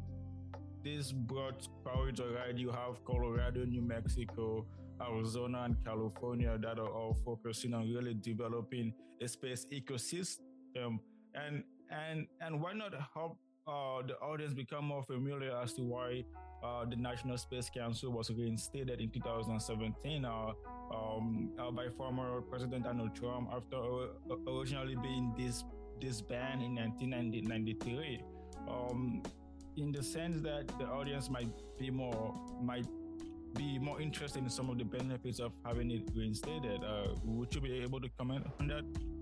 this 0.83 1.11
broad 1.11 1.67
corridor, 1.83 2.35
right? 2.35 2.55
You 2.55 2.69
have 2.69 3.03
Colorado, 3.05 3.65
New 3.65 3.81
Mexico, 3.81 4.65
Arizona, 5.01 5.63
and 5.63 5.75
California 5.83 6.57
that 6.61 6.77
are 6.77 6.89
all 6.89 7.17
focusing 7.25 7.73
on 7.73 7.91
really 7.91 8.13
developing 8.13 8.93
a 9.21 9.27
space 9.27 9.65
ecosystem 9.71 10.99
and 11.33 11.63
and 11.89 12.27
and 12.41 12.61
why 12.61 12.73
not 12.73 12.93
help 13.13 13.37
uh, 13.67 14.01
the 14.05 14.15
audience 14.21 14.53
become 14.53 14.85
more 14.85 15.03
familiar 15.03 15.57
as 15.57 15.73
to 15.73 15.81
why 15.81 16.23
uh, 16.63 16.85
the 16.85 16.95
National 16.95 17.37
Space 17.37 17.69
Council 17.69 18.11
was 18.11 18.29
reinstated 18.31 19.01
in 19.01 19.09
2017 19.09 20.25
uh, 20.25 20.51
um, 20.95 21.51
uh, 21.59 21.71
by 21.71 21.89
former 21.97 22.41
President 22.41 22.83
Donald 22.83 23.15
Trump 23.15 23.49
after 23.53 23.77
originally 24.47 24.95
being 24.95 25.33
dis- 25.37 25.65
disbanded 25.99 26.65
in 26.65 26.75
1993. 26.75 28.21
Um, 28.67 29.21
in 29.75 29.91
the 29.91 30.03
sense 30.03 30.41
that 30.41 30.67
the 30.79 30.85
audience 30.85 31.29
might 31.29 31.49
be 31.77 31.89
more 31.89 32.39
might 32.61 32.85
be 33.55 33.77
more 33.79 34.01
interested 34.01 34.43
in 34.43 34.49
some 34.49 34.69
of 34.69 34.77
the 34.77 34.83
benefits 34.83 35.39
of 35.39 35.51
having 35.65 35.91
it 35.91 36.03
reinstated. 36.15 36.83
Uh, 36.83 37.13
would 37.23 37.53
you 37.53 37.61
be 37.61 37.79
able 37.79 37.99
to 37.99 38.09
comment 38.17 38.45
on 38.59 38.67
that? 38.67 39.12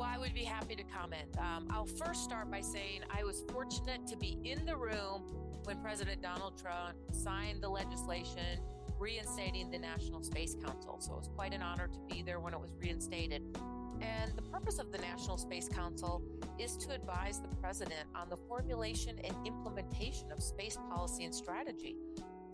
Well, 0.00 0.08
I 0.10 0.16
would 0.16 0.32
be 0.32 0.44
happy 0.44 0.74
to 0.76 0.82
comment. 0.82 1.28
Um, 1.36 1.68
I'll 1.68 1.84
first 1.84 2.24
start 2.24 2.50
by 2.50 2.62
saying 2.62 3.02
I 3.14 3.22
was 3.22 3.44
fortunate 3.52 4.06
to 4.06 4.16
be 4.16 4.38
in 4.44 4.64
the 4.64 4.74
room 4.74 5.24
when 5.64 5.78
President 5.82 6.22
Donald 6.22 6.58
Trump 6.58 6.96
signed 7.12 7.62
the 7.62 7.68
legislation 7.68 8.60
reinstating 8.98 9.70
the 9.70 9.78
National 9.78 10.22
Space 10.22 10.54
Council. 10.54 10.96
So 11.00 11.12
it 11.12 11.18
was 11.18 11.28
quite 11.36 11.52
an 11.52 11.60
honor 11.60 11.86
to 11.88 11.98
be 12.14 12.22
there 12.22 12.40
when 12.40 12.54
it 12.54 12.60
was 12.60 12.70
reinstated. 12.80 13.42
And 14.00 14.32
the 14.34 14.42
purpose 14.50 14.78
of 14.78 14.90
the 14.90 14.96
National 14.96 15.36
Space 15.36 15.68
Council 15.68 16.22
is 16.58 16.78
to 16.78 16.94
advise 16.94 17.42
the 17.42 17.54
president 17.56 18.08
on 18.14 18.30
the 18.30 18.38
formulation 18.38 19.18
and 19.22 19.36
implementation 19.46 20.32
of 20.32 20.42
space 20.42 20.78
policy 20.88 21.24
and 21.24 21.34
strategy. 21.34 21.94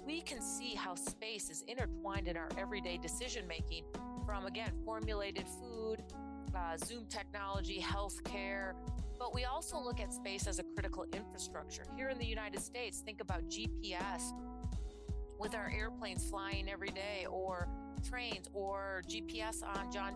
We 0.05 0.21
can 0.21 0.43
see 0.43 0.75
how 0.75 0.97
space 0.97 1.49
is 1.49 1.63
intertwined 1.69 2.27
in 2.27 2.37
our 2.37 2.49
everyday 2.59 2.99
decision 2.99 3.47
making 3.47 3.85
from, 4.27 4.47
again, 4.47 4.73
formulated 4.85 5.47
food, 5.61 6.03
uh, 6.57 6.77
Zoom 6.77 7.07
technology, 7.07 7.81
healthcare, 7.81 8.73
but 9.19 9.35
we 9.35 9.45
also 9.45 9.79
look 9.79 10.01
at 10.01 10.13
space 10.13 10.47
as 10.47 10.59
a 10.59 10.63
critical 10.63 11.05
infrastructure. 11.13 11.85
Here 11.97 12.09
in 12.09 12.19
the 12.19 12.27
United 12.27 12.61
States, 12.61 13.01
think 13.01 13.21
about 13.21 13.49
GPS 13.49 14.33
with 15.39 15.55
our 15.55 15.71
airplanes 15.71 16.29
flying 16.29 16.69
every 16.69 16.89
day, 16.89 17.27
or 17.29 17.69
trains, 18.09 18.49
or 18.53 19.03
GPS 19.09 19.63
on 19.63 19.91
John, 19.93 20.15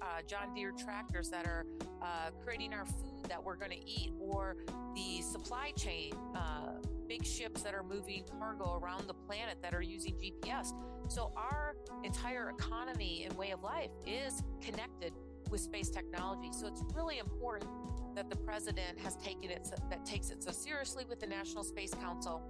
uh, 0.00 0.06
John 0.26 0.54
Deere 0.54 0.72
tractors 0.72 1.28
that 1.30 1.46
are 1.46 1.66
uh, 2.02 2.30
creating 2.44 2.72
our 2.72 2.86
food 2.86 3.24
that 3.28 3.42
we're 3.42 3.56
going 3.56 3.72
to 3.72 3.88
eat, 3.88 4.12
or 4.20 4.56
the 4.94 5.22
supply 5.22 5.72
chain, 5.76 6.12
uh, 6.36 6.74
big 7.08 7.26
ships 7.26 7.62
that 7.62 7.74
are 7.74 7.82
moving 7.82 8.24
cargo 8.38 8.78
around 8.82 9.06
the 9.08 9.14
planet 9.14 9.58
that 9.62 9.74
are 9.74 9.82
using 9.82 10.14
GPS. 10.14 10.68
So 11.08 11.32
our 11.36 11.74
entire 12.02 12.50
economy 12.50 13.24
and 13.28 13.36
way 13.36 13.50
of 13.50 13.62
life 13.62 13.90
is 14.06 14.42
connected 14.60 15.12
with 15.54 15.60
space 15.60 15.88
technology. 15.88 16.50
So 16.50 16.66
it's 16.66 16.82
really 16.96 17.18
important 17.20 17.70
that 18.16 18.28
the 18.28 18.34
president 18.34 18.98
has 18.98 19.14
taken 19.14 19.52
it 19.52 19.64
so, 19.64 19.76
that 19.88 20.04
takes 20.04 20.30
it 20.30 20.42
so 20.42 20.50
seriously 20.50 21.04
with 21.08 21.20
the 21.20 21.28
National 21.28 21.62
Space 21.62 21.94
Council. 21.94 22.42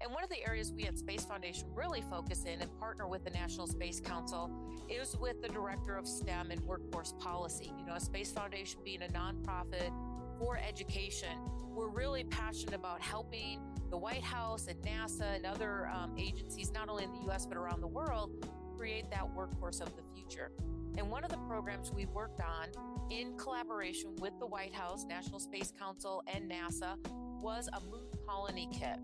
And 0.00 0.10
one 0.10 0.24
of 0.24 0.30
the 0.30 0.42
areas 0.48 0.72
we 0.72 0.84
at 0.84 0.96
Space 0.96 1.26
Foundation 1.26 1.66
really 1.74 2.00
focus 2.00 2.44
in 2.44 2.62
and 2.62 2.78
partner 2.78 3.06
with 3.06 3.24
the 3.24 3.30
National 3.30 3.66
Space 3.66 4.00
Council 4.00 4.50
is 4.88 5.18
with 5.20 5.42
the 5.42 5.48
director 5.48 5.98
of 5.98 6.08
STEM 6.08 6.50
and 6.50 6.62
workforce 6.62 7.12
policy. 7.20 7.70
You 7.78 7.84
know, 7.84 7.98
Space 7.98 8.32
Foundation 8.32 8.80
being 8.82 9.02
a 9.02 9.08
nonprofit 9.08 9.92
for 10.38 10.56
education, 10.56 11.36
we're 11.74 11.90
really 11.90 12.24
passionate 12.24 12.74
about 12.74 13.02
helping 13.02 13.60
the 13.90 13.98
White 13.98 14.22
House 14.22 14.66
and 14.66 14.80
NASA 14.80 15.36
and 15.36 15.44
other 15.44 15.88
um, 15.88 16.14
agencies, 16.16 16.72
not 16.72 16.88
only 16.88 17.04
in 17.04 17.12
the 17.12 17.30
US 17.30 17.44
but 17.44 17.58
around 17.58 17.82
the 17.82 17.86
world, 17.86 18.46
create 18.78 19.10
that 19.10 19.30
workforce 19.34 19.80
of 19.80 19.94
the 19.94 20.02
future. 20.14 20.52
And 20.96 21.10
one 21.10 21.24
of 21.24 21.30
the 21.30 21.38
programs 21.48 21.90
we 21.90 22.06
worked 22.06 22.40
on 22.40 22.68
in 23.10 23.36
collaboration 23.36 24.14
with 24.16 24.32
the 24.38 24.46
White 24.46 24.74
House, 24.74 25.04
National 25.04 25.40
Space 25.40 25.72
Council, 25.78 26.22
and 26.32 26.50
NASA 26.50 26.96
was 27.40 27.68
a 27.72 27.80
moon 27.90 28.06
colony 28.26 28.68
kit. 28.72 28.98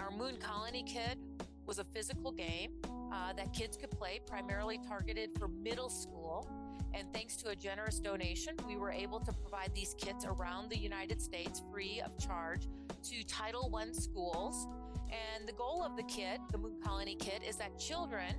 Our 0.00 0.10
moon 0.10 0.36
colony 0.38 0.84
kit 0.86 1.18
was 1.66 1.78
a 1.78 1.84
physical 1.84 2.32
game 2.32 2.72
uh, 3.12 3.32
that 3.34 3.52
kids 3.52 3.76
could 3.76 3.90
play, 3.90 4.20
primarily 4.26 4.78
targeted 4.86 5.30
for 5.38 5.48
middle 5.48 5.88
school. 5.88 6.48
And 6.94 7.12
thanks 7.12 7.36
to 7.38 7.50
a 7.50 7.56
generous 7.56 7.98
donation, 7.98 8.54
we 8.66 8.76
were 8.76 8.90
able 8.90 9.20
to 9.20 9.32
provide 9.32 9.72
these 9.74 9.94
kits 9.98 10.24
around 10.24 10.70
the 10.70 10.78
United 10.78 11.20
States 11.20 11.62
free 11.70 12.00
of 12.04 12.16
charge 12.18 12.68
to 13.04 13.22
Title 13.24 13.74
I 13.76 13.92
schools. 13.92 14.66
And 15.10 15.46
the 15.46 15.52
goal 15.52 15.82
of 15.84 15.96
the 15.96 16.02
kit, 16.04 16.40
the 16.50 16.58
Moon 16.58 16.76
Colony 16.82 17.16
Kit, 17.16 17.42
is 17.46 17.56
that 17.56 17.78
children 17.78 18.34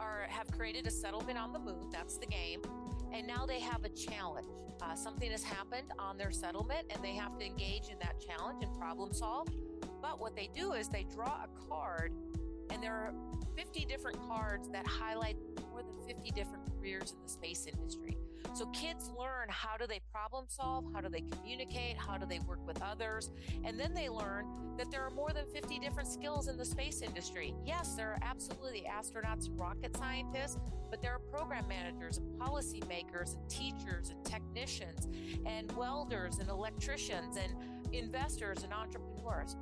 are 0.00 0.26
have 0.28 0.50
created 0.50 0.86
a 0.86 0.90
settlement 0.90 1.38
on 1.38 1.52
the 1.52 1.58
moon. 1.58 1.88
That's 1.90 2.18
the 2.18 2.26
game. 2.26 2.60
And 3.12 3.26
now 3.26 3.46
they 3.46 3.60
have 3.60 3.84
a 3.84 3.88
challenge. 3.88 4.46
Uh, 4.80 4.94
something 4.94 5.30
has 5.30 5.42
happened 5.42 5.90
on 5.98 6.16
their 6.16 6.30
settlement, 6.30 6.86
and 6.90 7.02
they 7.02 7.14
have 7.14 7.38
to 7.38 7.44
engage 7.44 7.88
in 7.88 7.98
that 8.00 8.20
challenge 8.20 8.62
and 8.62 8.72
problem 8.78 9.12
solve. 9.12 9.48
But 10.00 10.20
what 10.20 10.36
they 10.36 10.48
do 10.54 10.72
is 10.72 10.88
they 10.88 11.04
draw 11.04 11.44
a 11.44 11.68
card, 11.68 12.12
and 12.70 12.82
there 12.82 12.92
are 12.92 13.12
50 13.56 13.84
different 13.86 14.20
cards 14.28 14.68
that 14.68 14.86
highlight 14.86 15.36
more 15.70 15.82
than 15.82 16.06
50 16.06 16.30
different 16.30 16.62
careers 16.78 17.12
in 17.12 17.22
the 17.22 17.28
space 17.28 17.66
industry. 17.66 18.16
So 18.54 18.66
kids 18.66 19.10
learn 19.18 19.48
how 19.48 19.76
do 19.76 19.86
they 19.86 20.00
problem 20.12 20.46
solve, 20.48 20.84
how 20.94 21.00
do 21.00 21.08
they 21.08 21.22
communicate, 21.22 21.96
how 21.96 22.16
do 22.18 22.26
they 22.26 22.40
work 22.40 22.66
with 22.66 22.82
others, 22.82 23.30
and 23.64 23.78
then 23.78 23.94
they 23.94 24.08
learn 24.08 24.46
that 24.78 24.90
there 24.90 25.02
are 25.02 25.10
more 25.10 25.30
than 25.30 25.44
50 25.46 25.78
different 25.78 26.08
skills 26.08 26.48
in 26.48 26.56
the 26.56 26.64
space 26.64 27.02
industry. 27.02 27.54
Yes, 27.64 27.94
there 27.94 28.10
are 28.10 28.18
absolutely 28.22 28.84
astronauts 28.88 29.46
and 29.46 29.58
rocket 29.58 29.96
scientists, 29.96 30.58
but 30.90 31.02
there 31.02 31.12
are 31.12 31.18
program 31.18 31.66
managers 31.68 32.18
and 32.18 32.40
policymakers 32.40 33.34
and 33.34 33.48
teachers 33.48 34.10
and 34.10 34.24
technicians 34.24 35.08
and 35.46 35.70
welders 35.72 36.38
and 36.38 36.48
electricians 36.48 37.36
and 37.36 37.54
investors 37.92 38.62
and 38.62 38.72
entrepreneurs. 38.72 39.56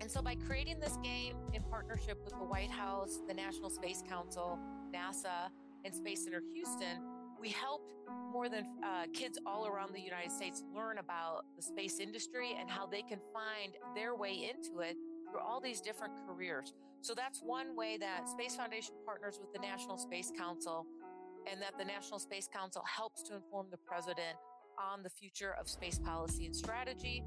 And 0.00 0.10
so 0.10 0.22
by 0.22 0.34
creating 0.34 0.80
this 0.80 0.96
game 1.02 1.36
in 1.52 1.62
partnership 1.64 2.18
with 2.24 2.32
the 2.32 2.44
White 2.44 2.70
House, 2.70 3.20
the 3.28 3.34
National 3.34 3.68
Space 3.68 4.02
Council, 4.08 4.58
NASA, 4.94 5.50
and 5.84 5.94
Space 5.94 6.24
Center 6.24 6.42
Houston, 6.54 7.02
we 7.40 7.48
helped 7.48 7.94
more 8.32 8.48
than 8.48 8.66
uh, 8.84 9.04
kids 9.12 9.38
all 9.46 9.66
around 9.66 9.94
the 9.94 10.00
United 10.00 10.30
States 10.30 10.62
learn 10.74 10.98
about 10.98 11.44
the 11.56 11.62
space 11.62 11.98
industry 11.98 12.56
and 12.58 12.70
how 12.70 12.86
they 12.86 13.02
can 13.02 13.18
find 13.32 13.72
their 13.94 14.14
way 14.14 14.50
into 14.52 14.80
it 14.80 14.96
through 15.30 15.40
all 15.40 15.60
these 15.60 15.80
different 15.80 16.12
careers. 16.26 16.74
So 17.00 17.14
that's 17.14 17.40
one 17.40 17.76
way 17.76 17.96
that 17.98 18.28
Space 18.28 18.56
Foundation 18.56 18.94
partners 19.06 19.38
with 19.40 19.52
the 19.52 19.58
National 19.58 19.96
Space 19.96 20.30
Council 20.36 20.86
and 21.50 21.60
that 21.62 21.78
the 21.78 21.84
National 21.84 22.18
Space 22.18 22.48
Council 22.52 22.84
helps 22.84 23.22
to 23.24 23.36
inform 23.36 23.68
the 23.70 23.78
president 23.78 24.36
on 24.78 25.02
the 25.02 25.10
future 25.10 25.54
of 25.58 25.68
space 25.68 25.98
policy 25.98 26.46
and 26.46 26.54
strategy 26.54 27.22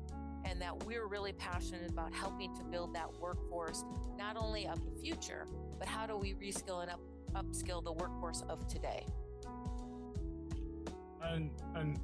and 0.45 0.61
that 0.61 0.83
we're 0.85 1.07
really 1.07 1.33
passionate 1.33 1.89
about 1.89 2.13
helping 2.13 2.53
to 2.55 2.63
build 2.63 2.93
that 2.93 3.07
workforce 3.19 3.83
not 4.17 4.35
only 4.37 4.67
of 4.67 4.83
the 4.85 5.01
future 5.01 5.45
but 5.77 5.87
how 5.87 6.05
do 6.05 6.17
we 6.17 6.33
reskill 6.33 6.81
and 6.81 6.91
up, 6.91 6.99
upskill 7.35 7.83
the 7.83 7.91
workforce 7.91 8.43
of 8.49 8.67
today 8.67 9.05
and 11.33 11.49
and 11.75 11.99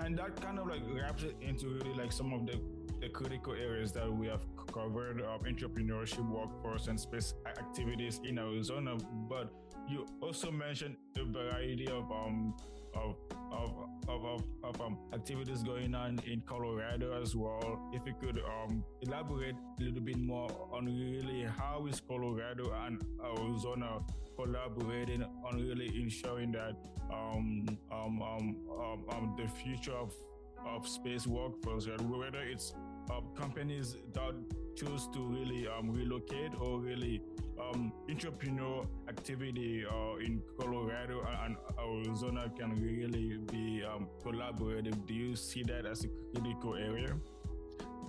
and 0.00 0.18
that 0.18 0.40
kind 0.40 0.58
of 0.58 0.66
like 0.66 0.82
wraps 0.92 1.22
it 1.22 1.36
into 1.40 1.68
really 1.68 1.94
like 1.94 2.12
some 2.12 2.32
of 2.32 2.46
the 2.46 2.60
the 3.00 3.08
critical 3.08 3.52
areas 3.52 3.92
that 3.92 4.10
we 4.10 4.26
have 4.26 4.44
covered 4.72 5.20
of 5.20 5.42
entrepreneurship, 5.42 6.26
workforce, 6.30 6.86
and 6.86 6.98
space 6.98 7.34
activities 7.46 8.20
in 8.24 8.38
Arizona. 8.38 8.96
But 9.28 9.52
you 9.88 10.06
also 10.22 10.50
mentioned 10.50 10.96
a 11.18 11.24
variety 11.24 11.88
of 11.88 12.10
um 12.10 12.54
of 12.94 13.16
of 13.52 13.72
of, 14.08 14.24
of, 14.24 14.44
of 14.62 14.80
um, 14.80 14.98
activities 15.12 15.62
going 15.62 15.94
on 15.94 16.20
in 16.26 16.40
Colorado 16.42 17.20
as 17.20 17.34
well. 17.34 17.90
If 17.92 18.06
you 18.06 18.14
could 18.20 18.38
um, 18.38 18.84
elaborate 19.02 19.56
a 19.80 19.82
little 19.82 20.00
bit 20.00 20.18
more 20.18 20.48
on 20.72 20.86
really 20.86 21.44
how 21.44 21.86
is 21.86 22.00
Colorado 22.00 22.72
and 22.86 23.02
Arizona 23.24 24.00
collaborating 24.36 25.22
on 25.22 25.56
really 25.56 25.88
ensuring 26.00 26.52
that 26.52 26.76
um, 27.12 27.66
um, 27.90 28.22
um, 28.22 28.56
um, 28.70 29.04
um 29.10 29.36
the 29.36 29.48
future 29.48 29.94
of 29.94 30.12
of 30.66 30.86
space 30.86 31.26
workforce, 31.26 31.86
whether 31.86 32.40
it's 32.40 32.74
uh, 33.10 33.20
companies 33.36 33.96
that 34.12 34.34
choose 34.74 35.08
to 35.12 35.20
really 35.20 35.68
um, 35.68 35.90
relocate 35.90 36.52
or 36.60 36.80
really 36.80 37.22
um, 37.60 37.92
entrepreneur 38.08 38.86
activity 39.08 39.84
uh, 39.86 40.16
in 40.16 40.42
Colorado 40.58 41.26
and 41.44 41.56
Arizona 41.78 42.50
can 42.58 42.74
really 42.82 43.38
be 43.50 43.84
um, 43.84 44.08
collaborative. 44.24 45.06
Do 45.06 45.14
you 45.14 45.36
see 45.36 45.62
that 45.64 45.86
as 45.86 46.04
a 46.04 46.08
critical 46.34 46.74
area? 46.74 47.16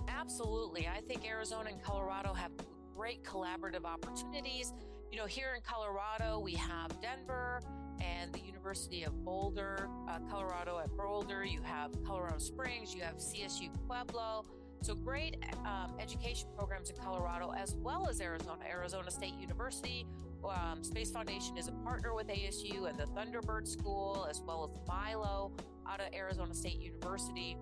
Absolutely. 0.08 0.88
I 0.88 1.00
think 1.00 1.26
Arizona 1.26 1.70
and 1.70 1.82
Colorado 1.82 2.32
have 2.32 2.52
great 2.96 3.22
collaborative 3.22 3.84
opportunities. 3.84 4.72
You 5.12 5.18
know, 5.18 5.26
here 5.26 5.54
in 5.54 5.62
Colorado, 5.62 6.38
we 6.38 6.54
have 6.54 7.00
Denver 7.00 7.60
and 8.00 8.32
the 8.32 8.40
University 8.40 9.04
of 9.04 9.24
Boulder, 9.24 9.88
uh, 10.08 10.18
Colorado 10.30 10.78
at 10.78 10.90
Boulder. 10.96 11.44
You 11.44 11.62
have 11.62 11.92
Colorado 12.04 12.38
Springs, 12.38 12.94
you 12.94 13.02
have 13.02 13.16
CSU 13.16 13.70
Pueblo. 13.86 14.44
So 14.80 14.94
great 14.94 15.36
um, 15.64 15.92
education 15.98 16.48
programs 16.56 16.90
in 16.90 16.96
Colorado 16.96 17.52
as 17.56 17.74
well 17.74 18.08
as 18.08 18.20
Arizona. 18.20 18.60
Arizona 18.70 19.10
State 19.10 19.34
University, 19.38 20.06
um, 20.44 20.82
Space 20.82 21.10
Foundation 21.10 21.56
is 21.56 21.68
a 21.68 21.72
partner 21.72 22.14
with 22.14 22.28
ASU 22.28 22.88
and 22.88 22.98
the 22.98 23.04
Thunderbird 23.06 23.66
School, 23.66 24.26
as 24.30 24.40
well 24.40 24.70
as 24.72 24.88
Milo 24.88 25.52
out 25.88 26.00
of 26.00 26.06
Arizona 26.14 26.54
State 26.54 26.80
University. 26.80 27.56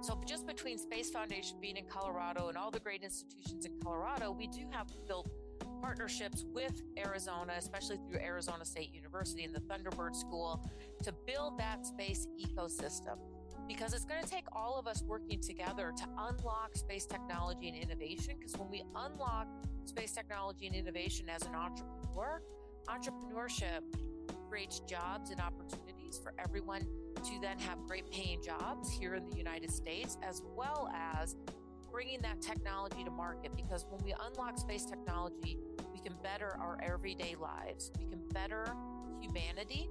So 0.00 0.20
just 0.26 0.46
between 0.46 0.78
Space 0.78 1.10
Foundation 1.10 1.58
being 1.60 1.76
in 1.76 1.86
Colorado 1.86 2.48
and 2.48 2.56
all 2.56 2.70
the 2.70 2.80
great 2.80 3.02
institutions 3.02 3.64
in 3.64 3.72
Colorado, 3.82 4.30
we 4.30 4.46
do 4.46 4.66
have 4.70 4.86
built 5.06 5.28
partnerships 5.80 6.44
with 6.52 6.82
Arizona, 6.98 7.54
especially 7.56 7.98
through 8.08 8.20
Arizona 8.20 8.64
State 8.64 8.94
University 8.94 9.44
and 9.44 9.54
the 9.54 9.60
Thunderbird 9.60 10.14
School, 10.14 10.64
to 11.02 11.12
build 11.26 11.58
that 11.58 11.86
space 11.86 12.26
ecosystem. 12.38 13.18
Because 13.68 13.92
it's 13.92 14.06
going 14.06 14.22
to 14.22 14.28
take 14.28 14.46
all 14.52 14.78
of 14.78 14.86
us 14.86 15.02
working 15.02 15.40
together 15.40 15.92
to 15.96 16.04
unlock 16.18 16.74
space 16.74 17.04
technology 17.04 17.68
and 17.68 17.76
innovation. 17.76 18.34
Because 18.38 18.56
when 18.56 18.70
we 18.70 18.82
unlock 18.96 19.46
space 19.84 20.12
technology 20.12 20.66
and 20.66 20.74
innovation 20.74 21.28
as 21.28 21.42
an 21.42 21.54
entrepreneur, 21.54 22.42
entrepreneurship 22.88 23.82
creates 24.48 24.80
jobs 24.80 25.30
and 25.30 25.40
opportunities 25.40 26.18
for 26.22 26.32
everyone 26.38 26.80
to 27.16 27.38
then 27.40 27.58
have 27.58 27.78
great 27.86 28.10
paying 28.10 28.42
jobs 28.42 28.90
here 28.90 29.14
in 29.14 29.28
the 29.28 29.36
United 29.36 29.70
States, 29.70 30.16
as 30.22 30.42
well 30.56 30.90
as 30.94 31.36
bringing 31.90 32.20
that 32.22 32.40
technology 32.40 33.04
to 33.04 33.10
market 33.10 33.54
because 33.56 33.84
when 33.90 34.02
we 34.04 34.14
unlock 34.26 34.58
space 34.58 34.84
technology, 34.84 35.58
we 35.92 35.98
can 35.98 36.14
better 36.22 36.56
our 36.60 36.78
everyday 36.82 37.34
lives. 37.40 37.90
We 37.98 38.06
can 38.06 38.20
better 38.32 38.72
humanity. 39.20 39.90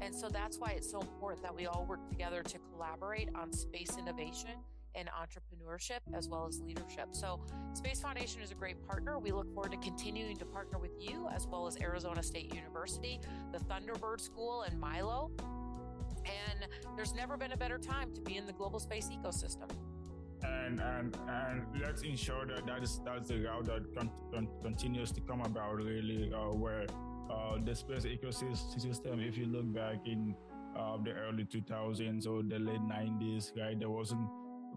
And 0.00 0.14
so 0.14 0.28
that's 0.28 0.58
why 0.58 0.70
it's 0.76 0.90
so 0.90 1.00
important 1.00 1.42
that 1.42 1.54
we 1.54 1.66
all 1.66 1.86
work 1.88 2.08
together 2.08 2.42
to 2.42 2.58
collaborate 2.72 3.28
on 3.34 3.52
space 3.52 3.96
innovation 3.98 4.50
and 4.94 5.08
entrepreneurship 5.08 6.00
as 6.14 6.28
well 6.28 6.46
as 6.46 6.60
leadership. 6.60 7.08
So, 7.12 7.40
Space 7.74 8.00
Foundation 8.00 8.40
is 8.40 8.50
a 8.50 8.54
great 8.54 8.82
partner. 8.86 9.18
We 9.18 9.30
look 9.30 9.52
forward 9.52 9.72
to 9.72 9.78
continuing 9.78 10.36
to 10.38 10.46
partner 10.46 10.78
with 10.78 10.92
you 10.98 11.28
as 11.34 11.46
well 11.46 11.66
as 11.66 11.76
Arizona 11.78 12.22
State 12.22 12.54
University, 12.54 13.20
the 13.52 13.58
Thunderbird 13.58 14.20
School, 14.20 14.62
and 14.62 14.80
Milo. 14.80 15.30
And 16.24 16.70
there's 16.96 17.14
never 17.14 17.36
been 17.36 17.52
a 17.52 17.56
better 17.58 17.78
time 17.78 18.12
to 18.14 18.22
be 18.22 18.36
in 18.36 18.46
the 18.46 18.54
global 18.54 18.80
space 18.80 19.10
ecosystem 19.10 19.68
and 20.42 20.80
and 20.80 21.16
and 21.28 21.62
let's 21.80 22.02
ensure 22.02 22.46
that 22.46 22.66
that 22.66 22.82
is 22.82 23.00
that's 23.04 23.28
the 23.28 23.38
route 23.40 23.64
that 23.64 23.94
con- 23.96 24.10
con- 24.32 24.48
continues 24.62 25.10
to 25.12 25.20
come 25.22 25.40
about 25.40 25.76
really 25.76 26.32
uh, 26.32 26.52
where 26.52 26.86
uh, 27.30 27.58
the 27.64 27.74
space 27.74 28.04
ecosystem 28.04 29.26
if 29.26 29.36
you 29.36 29.46
look 29.46 29.72
back 29.74 30.06
in 30.06 30.34
uh, 30.78 30.96
the 31.02 31.12
early 31.12 31.44
2000s 31.44 32.26
or 32.26 32.42
the 32.42 32.58
late 32.58 32.80
90s 32.80 33.52
right 33.56 33.78
there 33.78 33.90
wasn't 33.90 34.28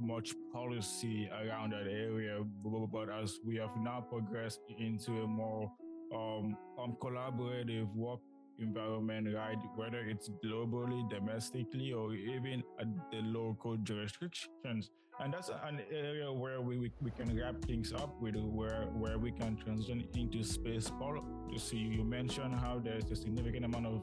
much 0.01 0.33
policy 0.53 1.29
around 1.43 1.71
that 1.71 1.87
area 1.87 2.39
but 2.63 3.09
as 3.09 3.39
we 3.45 3.57
have 3.57 3.75
now 3.81 3.99
progressed 4.09 4.61
into 4.77 5.11
a 5.23 5.27
more 5.27 5.69
um, 6.15 6.57
um 6.81 6.95
collaborative 7.01 7.93
work 7.93 8.19
environment, 8.61 9.27
right? 9.35 9.57
Whether 9.75 9.99
it's 9.99 10.29
globally, 10.43 11.09
domestically, 11.09 11.91
or 11.93 12.13
even 12.13 12.63
at 12.79 12.87
the 13.11 13.21
local 13.21 13.77
jurisdictions. 13.77 14.91
And 15.21 15.33
that's 15.33 15.49
an 15.49 15.81
area 15.91 16.31
where 16.31 16.61
we, 16.61 16.77
we, 16.77 16.91
we 17.01 17.11
can 17.11 17.35
wrap 17.37 17.61
things 17.65 17.91
up 17.91 18.19
with, 18.21 18.35
where 18.37 18.83
where 18.93 19.17
we 19.17 19.31
can 19.31 19.57
transition 19.57 20.05
into 20.15 20.43
space 20.43 20.89
policy. 20.89 21.25
You 21.51 21.59
see, 21.59 21.77
you 21.77 22.03
mentioned 22.05 22.55
how 22.55 22.79
there's 22.79 23.11
a 23.11 23.15
significant 23.15 23.65
amount 23.65 23.87
of 23.87 24.01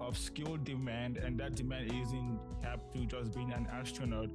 of 0.00 0.16
skill 0.16 0.56
demand, 0.56 1.18
and 1.18 1.38
that 1.40 1.54
demand 1.54 1.92
isn't 1.92 2.38
capped 2.62 2.94
to 2.94 3.04
just 3.04 3.34
being 3.34 3.52
an 3.52 3.66
astronaut, 3.70 4.30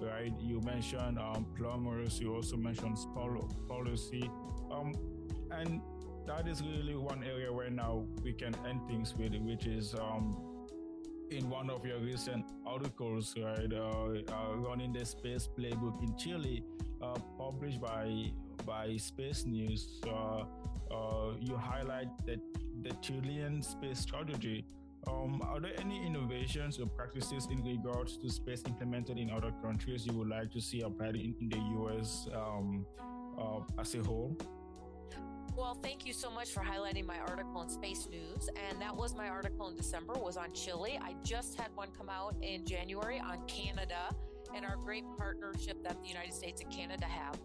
right? 0.00 0.32
You 0.40 0.60
mentioned 0.62 1.18
um, 1.18 1.46
plumbers. 1.56 2.18
You 2.18 2.34
also 2.34 2.56
mentioned 2.56 2.98
policy, 3.68 4.28
um, 4.70 4.94
and 5.52 5.80
that 6.26 6.48
is 6.48 6.62
really 6.62 6.96
one 6.96 7.22
area 7.22 7.52
where 7.52 7.70
now 7.70 8.04
we 8.24 8.32
can 8.32 8.54
end 8.66 8.80
things 8.88 9.14
with, 9.16 9.34
which 9.36 9.66
is 9.66 9.94
um, 9.94 10.51
in 11.36 11.48
one 11.48 11.70
of 11.70 11.84
your 11.86 11.98
recent 11.98 12.44
articles, 12.66 13.34
right, 13.38 13.72
uh, 13.72 14.32
uh, 14.32 14.56
running 14.56 14.92
the 14.92 15.04
space 15.04 15.48
playbook 15.58 16.02
in 16.02 16.16
Chile, 16.16 16.62
uh, 17.00 17.18
published 17.38 17.80
by 17.80 18.30
by 18.66 18.96
Space 18.96 19.44
News. 19.46 20.00
Uh, 20.06 20.44
uh, 20.90 21.32
you 21.40 21.56
highlight 21.56 22.08
that 22.26 22.40
the 22.82 22.94
Chilean 23.00 23.62
space 23.62 23.98
strategy. 23.98 24.64
Um, 25.08 25.42
are 25.42 25.58
there 25.58 25.72
any 25.80 26.06
innovations 26.06 26.78
or 26.78 26.86
practices 26.86 27.48
in 27.50 27.64
regards 27.64 28.18
to 28.18 28.30
space 28.30 28.62
implemented 28.66 29.18
in 29.18 29.30
other 29.30 29.52
countries 29.62 30.06
you 30.06 30.12
would 30.12 30.28
like 30.28 30.52
to 30.52 30.60
see 30.60 30.82
applied 30.82 31.16
in, 31.16 31.34
in 31.40 31.48
the 31.48 31.58
US 31.80 32.28
um, 32.34 32.86
uh, 33.36 33.60
as 33.80 33.94
a 33.96 34.02
whole? 34.02 34.36
Well, 35.54 35.74
thank 35.82 36.06
you 36.06 36.14
so 36.14 36.30
much 36.30 36.50
for 36.50 36.60
highlighting 36.60 37.06
my 37.06 37.18
article 37.18 37.60
in 37.60 37.68
Space 37.68 38.08
News. 38.10 38.48
And 38.70 38.80
that 38.80 38.96
was 38.96 39.14
my 39.14 39.28
article 39.28 39.68
in 39.68 39.76
December 39.76 40.14
was 40.14 40.38
on 40.38 40.52
Chile. 40.52 40.98
I 41.02 41.14
just 41.22 41.60
had 41.60 41.68
one 41.74 41.88
come 41.96 42.08
out 42.08 42.34
in 42.40 42.64
January 42.64 43.20
on 43.20 43.46
Canada 43.46 44.14
and 44.54 44.64
our 44.64 44.76
great 44.76 45.04
partnership 45.18 45.82
that 45.84 46.00
the 46.02 46.08
United 46.08 46.32
States 46.32 46.62
and 46.62 46.72
Canada 46.72 47.04
have. 47.04 47.38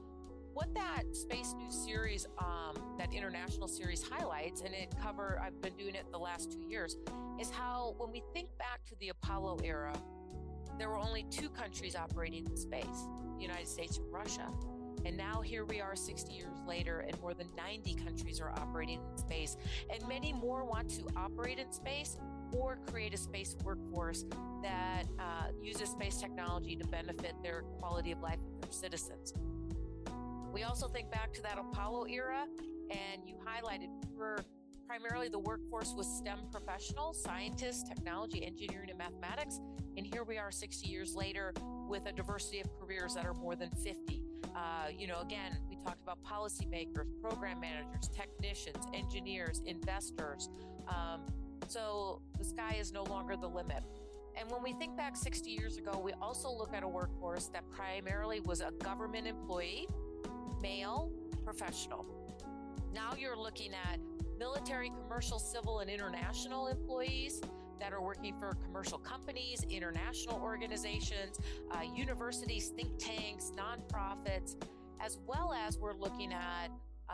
What 0.54 0.74
that 0.74 1.04
Space 1.12 1.54
News 1.58 1.76
series, 1.76 2.26
um, 2.40 2.76
that 2.98 3.14
international 3.14 3.68
series 3.68 4.02
highlights, 4.02 4.62
and 4.62 4.74
it 4.74 4.94
cover, 5.04 5.40
I've 5.44 5.62
been 5.62 5.76
doing 5.76 5.94
it 5.94 6.06
the 6.12 6.18
last 6.18 6.52
two 6.52 6.62
years, 6.68 6.98
is 7.40 7.52
how 7.52 7.94
when 7.98 8.12
we 8.12 8.24
think 8.34 8.50
back 8.58 8.84
to 8.88 8.96
the 9.00 9.10
Apollo 9.10 9.60
era, 9.64 9.94
there 10.80 10.90
were 10.90 10.98
only 10.98 11.26
two 11.30 11.50
countries 11.50 11.96
operating 11.96 12.46
in 12.46 12.58
space, 12.58 13.08
the 13.36 13.42
United 13.42 13.68
States 13.68 13.98
and 13.98 14.12
Russia. 14.12 14.48
And 15.06 15.16
now 15.16 15.42
here 15.42 15.66
we 15.66 15.80
are 15.80 15.96
60 15.96 16.34
years 16.34 16.58
later, 16.68 17.06
and 17.08 17.20
more 17.22 17.34
than 17.34 17.48
90 17.56 17.96
countries 17.96 18.40
are 18.40 18.52
operating 18.52 19.00
in 19.00 19.18
space. 19.18 19.58
And 19.94 20.08
many 20.08 20.34
more 20.34 20.66
want 20.66 20.90
to 20.92 21.04
operate 21.16 21.60
in 21.60 21.72
space 21.72 22.18
or 22.52 22.80
create 22.90 23.14
a 23.14 23.18
space 23.18 23.56
workforce 23.64 24.26
that 24.64 25.04
uh, 25.20 25.48
uses 25.62 25.90
space 25.90 26.18
technology 26.18 26.76
to 26.76 26.88
benefit 26.88 27.34
their 27.44 27.62
quality 27.80 28.12
of 28.12 28.22
life 28.22 28.40
of 28.56 28.62
their 28.62 28.72
citizens. 28.72 29.34
We 30.54 30.64
also 30.64 30.88
think 30.88 31.12
back 31.12 31.34
to 31.34 31.42
that 31.44 31.58
Apollo 31.60 32.08
era, 32.08 32.46
and 32.90 33.22
you 33.26 33.36
highlighted 33.36 33.90
were 34.16 34.40
primarily 34.88 35.28
the 35.28 35.40
workforce 35.40 35.94
was 35.96 36.08
STEM 36.08 36.40
professionals, 36.52 37.22
scientists, 37.22 37.84
technology, 37.88 38.46
engineering, 38.46 38.90
and 38.90 38.98
mathematics. 38.98 39.60
And 39.98 40.06
here 40.06 40.24
we 40.24 40.38
are 40.38 40.50
60 40.52 40.88
years 40.88 41.14
later 41.16 41.54
with 41.88 42.06
a 42.06 42.12
diversity 42.12 42.62
of 42.62 42.68
careers 42.80 43.14
that 43.16 43.26
are 43.26 43.34
more 43.34 43.56
than 43.56 43.70
50. 43.72 44.22
Uh, 44.58 44.90
you 44.98 45.06
know, 45.06 45.22
again, 45.22 45.56
we 45.70 45.76
talked 45.76 46.02
about 46.02 46.18
policymakers, 46.24 47.06
program 47.22 47.60
managers, 47.60 48.08
technicians, 48.08 48.84
engineers, 48.92 49.62
investors. 49.66 50.50
Um, 50.88 51.22
so 51.68 52.22
the 52.40 52.44
sky 52.44 52.78
is 52.80 52.92
no 52.92 53.04
longer 53.04 53.36
the 53.36 53.48
limit. 53.48 53.84
And 54.40 54.50
when 54.50 54.64
we 54.64 54.74
think 54.74 54.98
back 54.98 55.16
60 55.16 55.52
years 55.52 55.78
ago, 55.78 56.02
we 56.04 56.12
also 56.22 56.50
look 56.50 56.74
at 56.74 56.82
a 56.82 56.88
workforce 56.88 57.48
that 57.48 57.70
primarily 57.70 58.40
was 58.40 58.62
a 58.62 58.72
government 58.84 59.28
employee, 59.28 59.88
male, 60.60 61.12
professional. 61.44 62.06
Now 62.94 63.14
you're 63.16 63.38
looking 63.38 63.74
at 63.74 64.00
military, 64.40 64.92
commercial, 65.04 65.38
civil, 65.38 65.80
and 65.80 65.90
international 65.90 66.68
employees 66.68 67.42
that 67.80 67.94
are 67.94 68.02
working 68.02 68.38
for 68.38 68.54
commercial 68.66 68.98
companies, 68.98 69.64
international 69.70 70.40
organizations, 70.42 71.40
uh, 71.72 71.82
universities, 71.82 72.70
think 72.70 72.98
tanks, 72.98 73.52
nonprofits, 73.56 74.56
as 75.00 75.18
well 75.28 75.54
as 75.54 75.78
we're 75.78 75.96
looking 75.96 76.34
at 76.34 76.70
uh, 77.10 77.14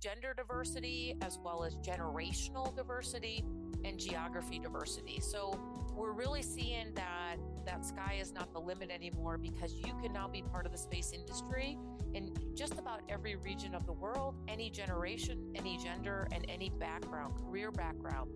gender 0.00 0.32
diversity, 0.34 1.16
as 1.22 1.38
well 1.44 1.64
as 1.64 1.76
generational 1.76 2.74
diversity 2.74 3.44
and 3.84 3.98
geography 3.98 4.58
diversity. 4.58 5.20
So 5.20 5.58
we're 5.94 6.12
really 6.12 6.42
seeing 6.42 6.94
that 6.94 7.36
that 7.64 7.84
sky 7.84 8.18
is 8.20 8.32
not 8.32 8.52
the 8.52 8.60
limit 8.60 8.90
anymore 8.90 9.38
because 9.38 9.74
you 9.74 9.94
can 10.02 10.12
now 10.12 10.28
be 10.28 10.42
part 10.42 10.66
of 10.66 10.72
the 10.72 10.78
space 10.78 11.12
industry 11.12 11.78
in 12.14 12.32
just 12.54 12.78
about 12.78 13.00
every 13.08 13.36
region 13.36 13.74
of 13.74 13.86
the 13.86 13.92
world, 13.92 14.34
any 14.48 14.70
generation, 14.70 15.52
any 15.54 15.76
gender, 15.76 16.28
and 16.32 16.46
any 16.48 16.70
background, 16.70 17.34
career 17.36 17.70
background. 17.70 18.30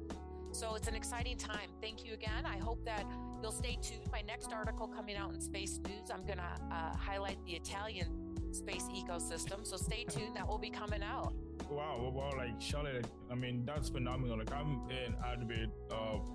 So 0.53 0.75
it's 0.75 0.89
an 0.89 0.95
exciting 0.95 1.37
time. 1.37 1.71
Thank 1.81 2.05
you 2.05 2.13
again. 2.13 2.45
I 2.45 2.59
hope 2.59 2.85
that 2.85 3.05
you'll 3.43 3.53
stay 3.53 3.79
tuned. 3.81 4.11
My 4.13 4.23
next 4.23 4.53
article 4.53 4.89
coming 4.89 5.17
out 5.17 5.33
in 5.33 5.41
Space 5.41 5.79
News, 5.87 6.11
I'm 6.13 6.25
going 6.27 6.39
to 6.39 6.75
uh, 6.75 6.97
highlight 6.97 7.39
the 7.47 7.53
Italian 7.53 8.09
space 8.53 8.85
ecosystem. 8.93 9.65
So 9.65 9.77
stay 9.77 10.05
tuned. 10.05 10.37
That 10.37 10.47
will 10.47 10.59
be 10.59 10.71
coming 10.71 11.03
out. 11.03 11.35
Wow, 11.71 12.13
well, 12.13 12.33
like 12.37 12.61
Charlotte, 12.61 13.07
I 13.31 13.37
mean, 13.37 13.65
that's 13.65 13.89
phenomenal. 13.89 14.39
Like 14.39 14.53
I'm 14.53 14.83
an 14.91 15.15
advocate 15.25 15.71
of 15.91 16.29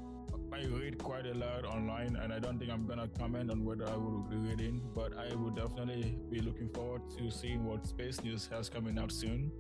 I 0.53 0.63
read 0.67 0.97
quite 1.03 1.25
a 1.25 1.33
lot 1.33 1.65
online, 1.65 2.15
and 2.15 2.31
I 2.31 2.39
don't 2.39 2.57
think 2.57 2.71
I'm 2.71 2.87
gonna 2.87 3.09
comment 3.19 3.51
on 3.51 3.65
whether 3.65 3.85
I 3.89 3.97
will 3.97 4.25
be 4.29 4.37
reading, 4.37 4.81
but 4.95 5.11
I 5.17 5.35
will 5.35 5.49
definitely 5.49 6.17
be 6.29 6.39
looking 6.39 6.69
forward 6.69 7.01
to 7.17 7.29
seeing 7.29 7.65
what 7.65 7.85
Space 7.85 8.23
News 8.23 8.47
has 8.53 8.69
coming 8.69 8.97
out 8.97 9.11
soon. 9.11 9.51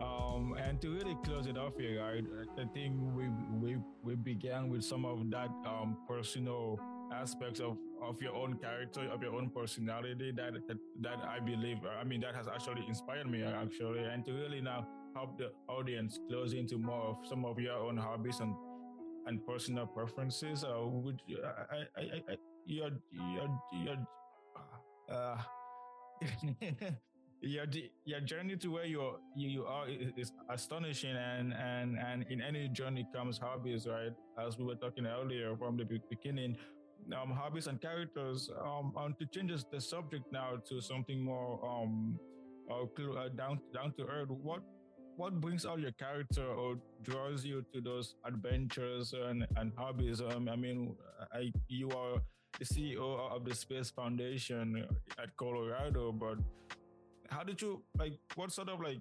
Um, 0.00 0.54
and 0.58 0.80
to 0.80 0.94
really 0.94 1.16
close 1.24 1.46
it 1.46 1.58
off 1.58 1.76
here, 1.78 2.00
right, 2.02 2.24
I 2.58 2.64
think 2.72 2.96
we 3.14 3.28
we 3.60 3.76
we 4.02 4.14
began 4.14 4.70
with 4.70 4.82
some 4.82 5.04
of 5.04 5.30
that 5.30 5.50
um, 5.66 5.98
personal 6.08 6.78
aspects 7.12 7.60
of 7.60 7.76
of 8.02 8.20
your 8.22 8.34
own 8.34 8.56
character, 8.56 9.02
of 9.12 9.22
your 9.22 9.34
own 9.34 9.50
personality 9.50 10.32
that, 10.32 10.54
that 10.68 10.78
that 11.02 11.18
I 11.28 11.40
believe. 11.40 11.78
I 12.00 12.04
mean, 12.04 12.20
that 12.22 12.34
has 12.34 12.48
actually 12.48 12.86
inspired 12.88 13.30
me 13.30 13.42
actually, 13.42 14.04
and 14.04 14.24
to 14.24 14.32
really 14.32 14.62
now 14.62 14.86
help 15.14 15.36
the 15.36 15.52
audience 15.68 16.18
close 16.28 16.54
into 16.54 16.78
more 16.78 17.02
of 17.02 17.16
some 17.28 17.44
of 17.44 17.58
your 17.58 17.74
own 17.74 17.98
hobbies 17.98 18.40
and 18.40 18.54
and 19.26 19.44
personal 19.46 19.86
preferences. 19.86 20.64
Uh, 20.64 20.80
would 20.86 21.20
you, 21.26 21.38
I, 21.44 22.00
I, 22.00 22.02
I, 22.30 22.36
your 22.64 22.90
your 23.12 23.60
your 23.72 23.96
uh, 25.10 25.36
your 27.40 27.66
your 28.04 28.20
journey 28.20 28.56
to 28.56 28.68
where 28.70 28.84
you're, 28.84 29.18
you 29.36 29.48
you 29.48 29.64
are 29.64 29.86
is 29.88 30.32
astonishing, 30.50 31.16
and 31.16 31.54
and 31.54 31.98
and 31.98 32.24
in 32.30 32.42
any 32.42 32.68
journey 32.68 33.06
comes 33.14 33.38
hobbies, 33.38 33.86
right? 33.86 34.12
As 34.38 34.58
we 34.58 34.64
were 34.64 34.74
talking 34.74 35.06
earlier 35.06 35.56
from 35.56 35.76
the 35.76 35.84
beginning. 36.08 36.56
Um, 37.18 37.30
hobbies 37.30 37.66
and 37.66 37.80
characters. 37.80 38.50
Um, 38.62 38.92
um, 38.96 39.16
to 39.18 39.26
change 39.26 39.64
the 39.72 39.80
subject 39.80 40.30
now 40.30 40.58
to 40.68 40.82
something 40.82 41.18
more 41.18 41.58
um, 41.66 42.20
uh, 42.70 43.28
down 43.34 43.58
down 43.74 43.94
to 43.98 44.04
earth. 44.04 44.28
What 44.28 44.62
what 45.16 45.40
brings 45.40 45.66
out 45.66 45.80
your 45.80 45.92
character 45.92 46.46
or 46.46 46.76
draws 47.02 47.44
you 47.44 47.64
to 47.74 47.80
those 47.80 48.14
adventures 48.26 49.12
and, 49.12 49.46
and 49.56 49.72
hobbies? 49.76 50.20
Um, 50.20 50.48
I 50.48 50.56
mean, 50.56 50.94
I, 51.32 51.52
you 51.68 51.90
are 51.90 52.20
the 52.58 52.64
CEO 52.64 53.18
of 53.30 53.44
the 53.44 53.54
Space 53.54 53.90
Foundation 53.90 54.86
at 55.22 55.36
Colorado, 55.36 56.12
but 56.12 56.38
how 57.30 57.42
did 57.42 57.60
you 57.62 57.82
like? 57.98 58.14
What 58.34 58.52
sort 58.52 58.68
of 58.68 58.80
like 58.80 59.00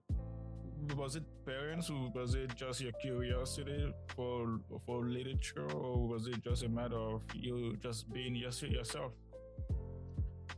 was 0.96 1.16
it 1.18 1.24
parents 1.46 1.90
or 1.90 2.10
was 2.16 2.36
it 2.36 2.56
just 2.56 2.82
your 2.82 2.94
curiosity 3.02 3.94
for 4.16 4.60
for 4.86 5.04
literature 5.04 5.70
or 5.74 6.08
was 6.08 6.28
it 6.28 6.42
just 6.44 6.64
a 6.64 6.70
matter 6.70 6.96
of 6.98 7.22
you 7.36 7.76
just 7.82 8.12
being 8.14 8.36
yourself 8.36 9.12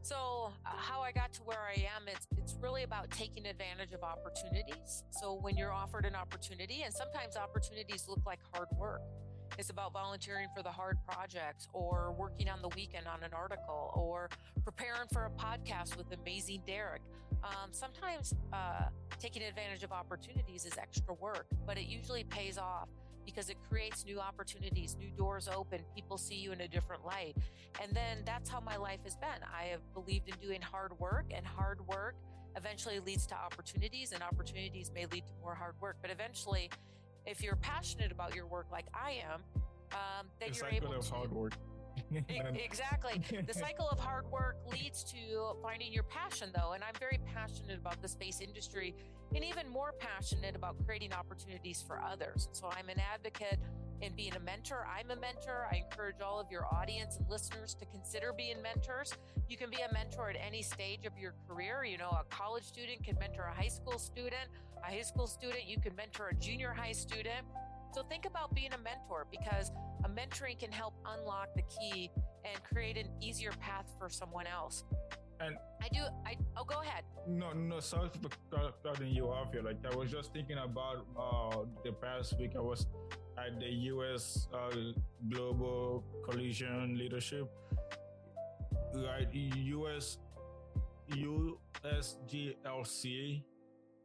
so, 0.04 0.52
uh, 0.66 0.70
how 0.76 1.02
I 1.02 1.12
got 1.12 1.32
to 1.34 1.42
where 1.44 1.60
I 1.60 1.80
am, 1.96 2.08
it's 2.08 2.28
it's 2.36 2.58
really 2.60 2.84
about 2.84 3.12
taking 3.12 3.46
advantage 3.46 3.94
of 3.94 4.04
opportunities. 4.04 5.04
So, 5.12 5.38
when 5.42 5.56
you're 5.56 5.72
offered 5.72 6.06
an 6.06 6.16
opportunity, 6.16 6.82
and 6.84 6.94
sometimes 6.94 7.38
opportunities 7.38 8.08
look 8.10 8.20
like 8.26 8.40
hard 8.54 8.68
work. 8.78 9.02
It's 9.60 9.70
about 9.70 9.94
volunteering 9.94 10.48
for 10.56 10.64
the 10.64 10.72
hard 10.72 10.98
projects 11.08 11.68
or 11.74 12.16
working 12.18 12.50
on 12.50 12.62
the 12.62 12.70
weekend 12.70 13.06
on 13.06 13.22
an 13.22 13.32
article 13.34 13.92
or 13.94 14.30
preparing 14.64 15.08
for 15.12 15.26
a 15.26 15.30
podcast 15.30 15.98
with 15.98 16.08
amazing 16.14 16.64
Derek. 16.66 17.02
Um, 17.44 17.72
sometimes 17.72 18.34
uh, 18.54 18.86
taking 19.20 19.44
advantage 19.44 19.84
of 19.84 19.92
opportunities 19.92 20.66
is 20.66 20.78
extra 20.78 21.14
work, 21.14 21.48
but 21.66 21.78
it 21.78 21.88
usually 21.88 22.24
pays 22.24 22.58
off 22.58 22.88
because 23.26 23.50
it 23.50 23.58
creates 23.70 24.06
new 24.06 24.20
opportunities, 24.20 24.96
new 25.00 25.10
doors 25.12 25.48
open, 25.48 25.82
people 25.96 26.18
see 26.18 26.36
you 26.36 26.52
in 26.52 26.62
a 26.62 26.68
different 26.68 27.06
light. 27.06 27.36
And 27.82 27.96
then 27.96 28.20
that's 28.26 28.50
how 28.50 28.60
my 28.60 28.78
life 28.78 29.00
has 29.04 29.16
been. 29.16 29.30
I 29.56 29.66
have 29.66 29.82
believed 29.94 30.28
in 30.28 30.36
doing 30.42 30.62
hard 30.62 30.98
work, 31.00 31.26
and 31.36 31.46
hard 31.46 31.86
work 31.88 32.16
eventually 32.56 33.00
leads 33.00 33.26
to 33.28 33.36
opportunities, 33.36 34.12
and 34.12 34.24
opportunities 34.24 34.92
may 34.94 35.06
lead 35.06 35.26
to 35.28 35.34
more 35.42 35.56
hard 35.56 35.76
work. 35.80 35.98
But 36.02 36.12
eventually, 36.12 36.70
if 37.26 37.44
you're 37.44 37.56
passionate 37.58 38.12
about 38.12 38.36
your 38.36 38.48
work 38.48 38.68
like 38.72 38.88
I 38.94 39.22
am, 39.32 39.42
um, 39.94 40.28
then 40.40 40.52
the 40.52 40.58
you're 40.58 40.68
able 40.68 41.02
to. 41.02 41.10
hard 41.10 41.32
work. 41.32 41.54
exactly. 42.30 43.22
The 43.46 43.54
cycle 43.66 43.88
of 43.90 44.00
hard 44.00 44.30
work 44.32 44.58
leads 44.72 45.04
to 45.06 45.56
finding 45.62 45.92
your 45.92 46.04
passion, 46.04 46.50
though. 46.56 46.74
And 46.74 46.84
I'm 46.84 46.96
very 47.00 47.20
passionate 47.34 47.78
about 47.78 48.02
the 48.02 48.08
space 48.08 48.42
industry 48.42 48.96
and 49.34 49.44
even 49.44 49.70
more 49.70 49.94
passionate 50.00 50.56
about 50.56 50.76
creating 50.86 51.14
opportunities 51.14 51.84
for 51.86 52.02
others. 52.02 52.48
And 52.48 52.56
so 52.56 52.70
I'm 52.78 52.90
an 52.90 53.00
advocate 53.00 53.60
in 54.02 54.14
being 54.16 54.36
a 54.36 54.40
mentor. 54.40 54.88
I'm 54.88 55.12
a 55.12 55.16
mentor. 55.16 55.68
I 55.72 55.78
encourage 55.78 56.22
all 56.22 56.40
of 56.40 56.52
your 56.52 56.66
audience 56.74 57.18
and 57.18 57.30
listeners 57.30 57.76
to 57.76 57.86
consider 57.86 58.34
being 58.34 58.62
mentors. 58.62 59.14
You 59.48 59.58
can 59.58 59.70
be 59.70 59.78
a 59.78 59.94
mentor 59.94 60.32
at 60.32 60.38
any 60.46 60.62
stage 60.62 61.06
of 61.06 61.18
your 61.18 61.34
career. 61.48 61.84
You 61.84 61.98
know, 61.98 62.10
a 62.10 62.24
college 62.30 62.64
student 62.64 63.04
can 63.04 63.18
mentor 63.20 63.44
a 63.44 63.54
high 63.54 63.68
school 63.68 64.00
student, 64.00 64.50
a 64.78 64.92
high 64.92 65.02
school 65.02 65.28
student, 65.28 65.66
you 65.68 65.80
can 65.80 65.96
mentor 65.96 66.30
a 66.30 66.36
junior 66.36 66.74
high 66.74 66.94
student. 66.94 67.46
So 67.94 68.04
think 68.04 68.26
about 68.26 68.56
being 68.56 68.72
a 68.74 68.78
mentor 68.78 69.28
because 69.30 69.72
a 70.06 70.10
mentoring 70.10 70.58
can 70.58 70.72
help 70.72 70.94
unlock 71.06 71.50
the 71.56 71.64
key 71.64 72.10
and 72.46 72.64
create 72.64 72.96
an 72.98 73.10
easier 73.22 73.52
path 73.60 73.94
for 74.00 74.08
someone 74.10 74.48
else. 74.48 74.86
And 75.40 75.58
I 75.82 75.90
do. 75.90 76.02
I 76.26 76.38
oh, 76.56 76.64
go 76.64 76.82
ahead. 76.82 77.04
No, 77.28 77.52
no, 77.52 77.80
sorry 77.80 78.10
for 78.14 78.30
cutting 78.84 79.10
you 79.10 79.30
off 79.30 79.52
here. 79.52 79.64
Like 79.64 79.84
I 79.92 79.96
was 79.96 80.12
just 80.12 80.34
thinking 80.34 80.58
about 80.58 81.06
uh, 81.18 81.66
the 81.84 81.92
past 81.92 82.38
week. 82.40 82.52
I 82.56 82.62
was 82.62 82.86
at 83.38 83.60
the 83.60 83.66
U.S. 83.66 84.48
Uh, 84.54 84.94
Global 85.30 86.04
Coalition 86.26 86.98
Leadership, 86.98 87.52
right? 88.94 89.28
U.S. 89.34 90.18
USGLC 91.12 93.44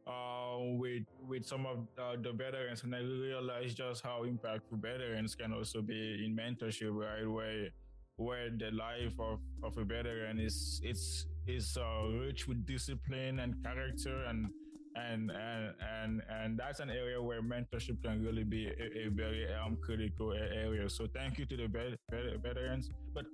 uh, 0.07 0.36
with 0.79 1.03
with 1.27 1.45
some 1.45 1.65
of 1.65 1.77
uh, 1.97 2.15
the 2.21 2.31
veterans, 2.31 2.83
and 2.83 2.95
I 2.95 2.99
realized 2.99 3.77
just 3.77 4.03
how 4.03 4.23
impactful 4.25 4.79
veterans 4.81 5.35
can 5.35 5.53
also 5.53 5.81
be 5.81 6.25
in 6.25 6.35
mentorship, 6.35 6.93
right? 6.93 7.25
Where 7.25 7.69
where 8.17 8.49
the 8.49 8.71
life 8.71 9.13
of, 9.19 9.39
of 9.63 9.77
a 9.77 9.83
veteran 9.83 10.39
is 10.39 10.81
it's 10.83 11.27
is 11.47 11.77
uh, 11.77 12.07
rich 12.25 12.47
with 12.47 12.65
discipline 12.65 13.39
and 13.39 13.55
character 13.63 14.23
and 14.25 14.49
and 14.95 15.31
and 15.31 15.73
and 15.81 16.21
and 16.29 16.57
that's 16.57 16.79
an 16.79 16.89
area 16.89 17.21
where 17.21 17.41
mentorship 17.41 18.01
can 18.03 18.23
really 18.23 18.43
be 18.43 18.67
a, 18.67 19.07
a 19.07 19.09
very 19.09 19.47
um, 19.53 19.77
critical 19.81 20.33
area. 20.33 20.89
So 20.89 21.07
thank 21.13 21.37
you 21.37 21.45
to 21.45 21.57
the 21.57 21.67
vet, 21.67 21.99
vet, 22.09 22.41
veterans, 22.41 22.89
but 23.13 23.25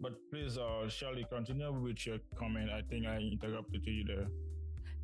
but 0.00 0.12
please, 0.30 0.58
uh, 0.58 0.86
Shelli, 0.86 1.24
continue 1.30 1.72
with 1.72 2.06
your 2.06 2.18
comment. 2.36 2.70
I 2.70 2.82
think 2.82 3.06
I 3.06 3.18
interrupted 3.18 3.82
you 3.86 4.04
there. 4.04 4.26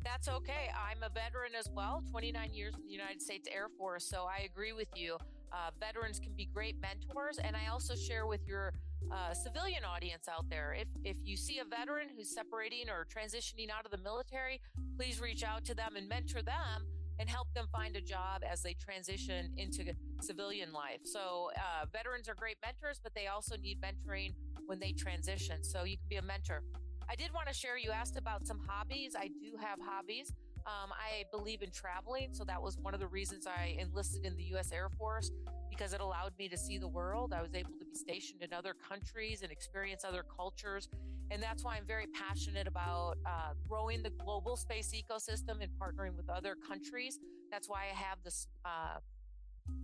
That's 0.03 0.27
okay. 0.27 0.69
I'm 0.73 1.03
a 1.03 1.09
veteran 1.09 1.53
as 1.57 1.69
well, 1.73 2.03
29 2.09 2.53
years 2.53 2.73
in 2.75 2.85
the 2.85 2.91
United 2.91 3.21
States 3.21 3.47
Air 3.51 3.67
Force. 3.77 4.05
So 4.05 4.25
I 4.25 4.43
agree 4.43 4.73
with 4.73 4.87
you. 4.95 5.17
Uh, 5.51 5.69
veterans 5.79 6.19
can 6.19 6.33
be 6.33 6.45
great 6.45 6.75
mentors. 6.81 7.37
And 7.37 7.55
I 7.55 7.71
also 7.71 7.95
share 7.95 8.25
with 8.25 8.41
your 8.47 8.73
uh, 9.11 9.33
civilian 9.33 9.83
audience 9.83 10.27
out 10.27 10.49
there. 10.49 10.75
If, 10.77 10.87
if 11.03 11.17
you 11.23 11.37
see 11.37 11.59
a 11.59 11.65
veteran 11.65 12.07
who's 12.15 12.33
separating 12.33 12.89
or 12.89 13.05
transitioning 13.05 13.69
out 13.69 13.85
of 13.85 13.91
the 13.91 13.97
military, 13.97 14.61
please 14.97 15.21
reach 15.21 15.43
out 15.43 15.65
to 15.65 15.75
them 15.75 15.95
and 15.95 16.07
mentor 16.07 16.41
them 16.41 16.85
and 17.19 17.29
help 17.29 17.53
them 17.53 17.67
find 17.71 17.95
a 17.95 18.01
job 18.01 18.41
as 18.49 18.63
they 18.63 18.73
transition 18.73 19.51
into 19.57 19.83
civilian 20.21 20.71
life. 20.71 21.01
So, 21.03 21.51
uh, 21.55 21.85
veterans 21.91 22.27
are 22.27 22.33
great 22.33 22.57
mentors, 22.65 22.99
but 23.03 23.13
they 23.13 23.27
also 23.27 23.55
need 23.57 23.79
mentoring 23.79 24.33
when 24.65 24.79
they 24.79 24.91
transition. 24.93 25.63
So, 25.63 25.83
you 25.83 25.97
can 25.97 26.07
be 26.09 26.15
a 26.15 26.21
mentor. 26.23 26.63
I 27.11 27.15
did 27.15 27.33
want 27.33 27.49
to 27.49 27.53
share, 27.53 27.77
you 27.77 27.91
asked 27.91 28.15
about 28.15 28.47
some 28.47 28.61
hobbies. 28.65 29.17
I 29.19 29.27
do 29.27 29.57
have 29.59 29.79
hobbies. 29.85 30.31
Um, 30.65 30.93
I 30.93 31.25
believe 31.29 31.61
in 31.61 31.69
traveling, 31.69 32.29
so 32.31 32.45
that 32.45 32.61
was 32.61 32.77
one 32.77 32.93
of 32.93 33.01
the 33.01 33.07
reasons 33.07 33.45
I 33.45 33.75
enlisted 33.77 34.25
in 34.25 34.37
the 34.37 34.43
U.S. 34.43 34.71
Air 34.71 34.87
Force 34.97 35.29
because 35.69 35.91
it 35.91 35.99
allowed 35.99 36.31
me 36.39 36.47
to 36.47 36.57
see 36.57 36.77
the 36.77 36.87
world. 36.87 37.33
I 37.33 37.41
was 37.41 37.53
able 37.53 37.71
to 37.71 37.85
be 37.85 37.95
stationed 37.95 38.41
in 38.41 38.53
other 38.53 38.73
countries 38.87 39.41
and 39.41 39.51
experience 39.51 40.05
other 40.05 40.23
cultures. 40.23 40.87
And 41.31 41.43
that's 41.43 41.65
why 41.65 41.75
I'm 41.75 41.85
very 41.85 42.07
passionate 42.07 42.65
about 42.65 43.15
uh, 43.25 43.55
growing 43.67 44.03
the 44.03 44.11
global 44.11 44.55
space 44.55 44.93
ecosystem 44.95 45.61
and 45.61 45.69
partnering 45.81 46.15
with 46.15 46.29
other 46.29 46.55
countries. 46.65 47.19
That's 47.51 47.67
why 47.67 47.87
I 47.91 47.95
have 47.95 48.19
this 48.23 48.47
uh, 48.63 48.99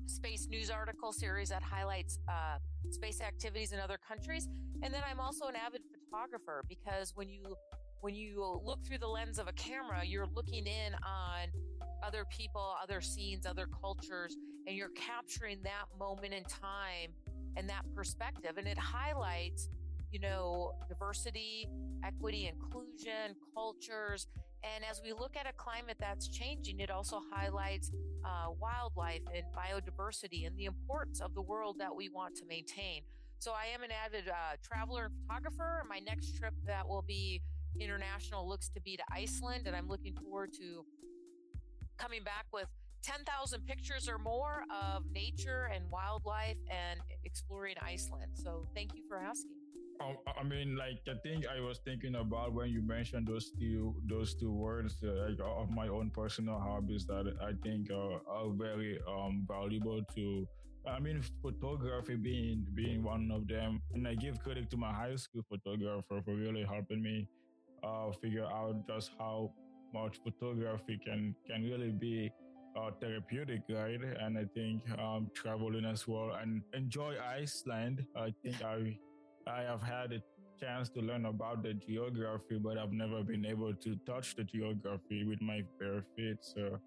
space 0.06 0.48
news 0.50 0.70
article 0.70 1.12
series 1.12 1.50
that 1.50 1.64
highlights 1.64 2.20
uh, 2.30 2.60
space 2.90 3.20
activities 3.20 3.74
in 3.74 3.80
other 3.80 3.98
countries. 3.98 4.48
And 4.82 4.94
then 4.94 5.02
I'm 5.10 5.20
also 5.20 5.48
an 5.48 5.56
avid 5.58 5.82
photographer 6.08 6.64
because 6.68 7.14
when 7.16 7.30
you 7.30 7.56
when 8.02 8.14
you 8.14 8.62
look 8.64 8.86
through 8.86 9.00
the 9.00 9.08
lens 9.08 9.40
of 9.40 9.48
a 9.48 9.54
camera, 9.54 10.02
you're 10.06 10.28
looking 10.28 10.68
in 10.68 10.94
on 11.04 11.48
other 12.04 12.26
people, 12.30 12.76
other 12.82 13.02
scenes, 13.02 13.46
other 13.46 13.68
cultures, 13.82 14.38
and 14.68 14.76
you're 14.76 14.90
capturing 14.90 15.60
that 15.64 15.86
moment 16.00 16.34
in 16.34 16.44
time 16.44 17.12
and 17.56 17.68
that 17.70 17.84
perspective. 17.96 18.58
And 18.58 18.68
it 18.68 18.78
highlights, 18.78 19.70
you 20.12 20.20
know, 20.20 20.74
diversity, 20.88 21.68
equity, 22.04 22.48
inclusion, 22.48 23.36
cultures. 23.56 24.28
And 24.64 24.84
as 24.90 25.02
we 25.04 25.12
look 25.12 25.36
at 25.36 25.48
a 25.48 25.54
climate 25.54 25.98
that's 26.00 26.28
changing, 26.28 26.80
it 26.80 26.92
also 26.92 27.22
highlights 27.32 27.92
uh, 28.24 28.52
wildlife 28.60 29.22
and 29.34 29.44
biodiversity 29.56 30.46
and 30.46 30.56
the 30.56 30.66
importance 30.66 31.20
of 31.20 31.34
the 31.34 31.42
world 31.42 31.78
that 31.80 31.96
we 31.96 32.10
want 32.10 32.36
to 32.36 32.46
maintain. 32.46 33.02
So 33.40 33.52
I 33.52 33.74
am 33.74 33.84
an 33.84 33.92
avid 33.92 34.28
uh, 34.28 34.58
traveler 34.64 35.06
and 35.06 35.14
photographer. 35.22 35.84
My 35.88 36.00
next 36.00 36.38
trip 36.38 36.54
that 36.66 36.88
will 36.88 37.04
be 37.04 37.42
international 37.80 38.48
looks 38.48 38.70
to 38.70 38.82
be 38.82 38.98
to 38.98 39.04
Iceland, 39.12 39.68
and 39.68 39.76
I'm 39.76 39.88
looking 39.88 40.16
forward 40.16 40.54
to 40.54 40.86
coming 41.98 42.24
back 42.24 42.46
with 42.52 42.68
10,000 43.04 43.66
pictures 43.66 44.10
or 44.10 44.18
more 44.18 44.64
of 44.72 45.04
nature 45.14 45.70
and 45.74 45.90
wildlife 45.92 46.58
and 46.70 47.00
exploring 47.24 47.76
Iceland. 47.82 48.32
So 48.34 48.68
thank 48.76 48.96
you 48.96 49.04
for 49.08 49.18
asking. 49.20 49.52
Um, 50.00 50.18
I 50.40 50.44
mean, 50.44 50.76
like 50.76 51.04
the 51.06 51.16
thing 51.24 51.44
I 51.50 51.60
was 51.60 51.80
thinking 51.84 52.16
about 52.16 52.54
when 52.54 52.70
you 52.70 52.82
mentioned 52.82 53.28
those 53.28 53.52
two 53.52 53.96
those 54.08 54.36
two 54.36 54.52
words, 54.52 54.98
uh, 55.04 55.30
like 55.30 55.40
of 55.42 55.72
my 55.72 55.88
own 55.88 56.12
personal 56.12 56.60
hobbies 56.60 57.06
that 57.08 57.34
I 57.42 57.54
think 57.64 57.90
are, 57.90 58.22
are 58.30 58.50
very 58.52 59.00
um, 59.08 59.46
valuable 59.48 60.02
to. 60.16 60.48
I 60.88 61.00
mean, 61.00 61.22
photography 61.42 62.16
being 62.16 62.66
being 62.74 63.04
one 63.04 63.30
of 63.32 63.48
them, 63.48 63.82
and 63.94 64.08
I 64.08 64.16
give 64.16 64.42
credit 64.42 64.70
to 64.72 64.78
my 64.78 64.92
high 64.94 65.16
school 65.16 65.44
photographer 65.50 66.22
for 66.24 66.34
really 66.34 66.64
helping 66.64 67.02
me 67.02 67.28
uh, 67.84 68.12
figure 68.22 68.46
out 68.46 68.88
just 68.88 69.12
how 69.20 69.52
much 69.94 70.18
photography 70.24 71.00
can 71.06 71.36
can 71.46 71.64
really 71.64 71.92
be 71.92 72.32
uh, 72.78 72.92
therapeutic, 73.02 73.62
right? 73.70 74.00
And 74.22 74.38
I 74.38 74.46
think 74.54 74.82
um, 75.00 75.30
traveling 75.34 75.86
as 75.86 76.08
well 76.08 76.32
and 76.42 76.62
enjoy 76.74 77.16
Iceland. 77.20 78.06
I 78.16 78.34
think 78.44 78.64
I 78.64 78.98
I 79.48 79.62
have 79.64 79.82
had 79.82 80.14
a 80.14 80.22
chance 80.60 80.90
to 80.90 81.02
learn 81.02 81.26
about 81.26 81.64
the 81.64 81.74
geography, 81.74 82.58
but 82.58 82.78
I've 82.78 82.94
never 82.94 83.24
been 83.24 83.46
able 83.46 83.74
to 83.74 83.96
touch 84.06 84.36
the 84.36 84.44
geography 84.44 85.24
with 85.24 85.42
my 85.42 85.62
bare 85.80 86.04
feet. 86.16 86.38
So 86.42 86.80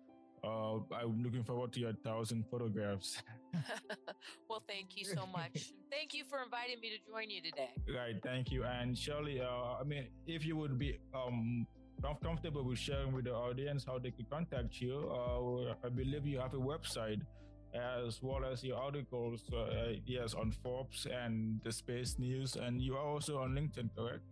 uh, 0.45 0.77
I'm 0.95 1.23
looking 1.23 1.45
forward 1.45 1.73
to 1.75 1.81
your 1.81 1.93
thousand 2.05 2.45
photographs. 2.51 3.23
well, 4.49 4.63
thank 4.67 4.97
you 4.97 5.05
so 5.05 5.27
much. 5.27 5.73
thank 5.91 6.15
you 6.15 6.25
for 6.25 6.43
inviting 6.43 6.81
me 6.81 6.91
to 6.91 7.11
join 7.11 7.31
you 7.31 7.43
today. 7.43 7.71
Right, 7.89 8.17
thank 8.23 8.51
you. 8.51 8.65
And 8.65 8.97
Shelli, 8.97 9.43
uh, 9.43 9.81
I 9.81 9.85
mean, 9.85 10.07
if 10.27 10.47
you 10.47 10.57
would 10.57 10.79
be 10.79 10.99
um, 11.15 11.67
comfortable 12.23 12.65
with 12.65 12.79
sharing 12.79 13.13
with 13.13 13.25
the 13.25 13.35
audience 13.35 13.85
how 13.85 13.99
they 13.99 14.11
could 14.11 14.31
contact 14.31 14.81
you, 14.81 15.11
uh, 15.11 15.75
I 15.85 15.89
believe 15.91 16.27
you 16.27 16.39
have 16.41 16.55
a 16.55 16.59
website 16.59 17.21
as 17.75 18.21
well 18.23 18.45
as 18.45 18.65
your 18.65 18.79
articles, 18.79 19.43
uh, 19.53 19.93
yes, 20.07 20.35
on 20.35 20.51
Forbes 20.51 21.07
and 21.07 21.61
the 21.63 21.71
Space 21.71 22.19
News, 22.19 22.57
and 22.57 22.83
you 22.83 22.97
are 22.97 23.05
also 23.05 23.39
on 23.39 23.55
LinkedIn, 23.55 23.91
correct? 23.97 24.25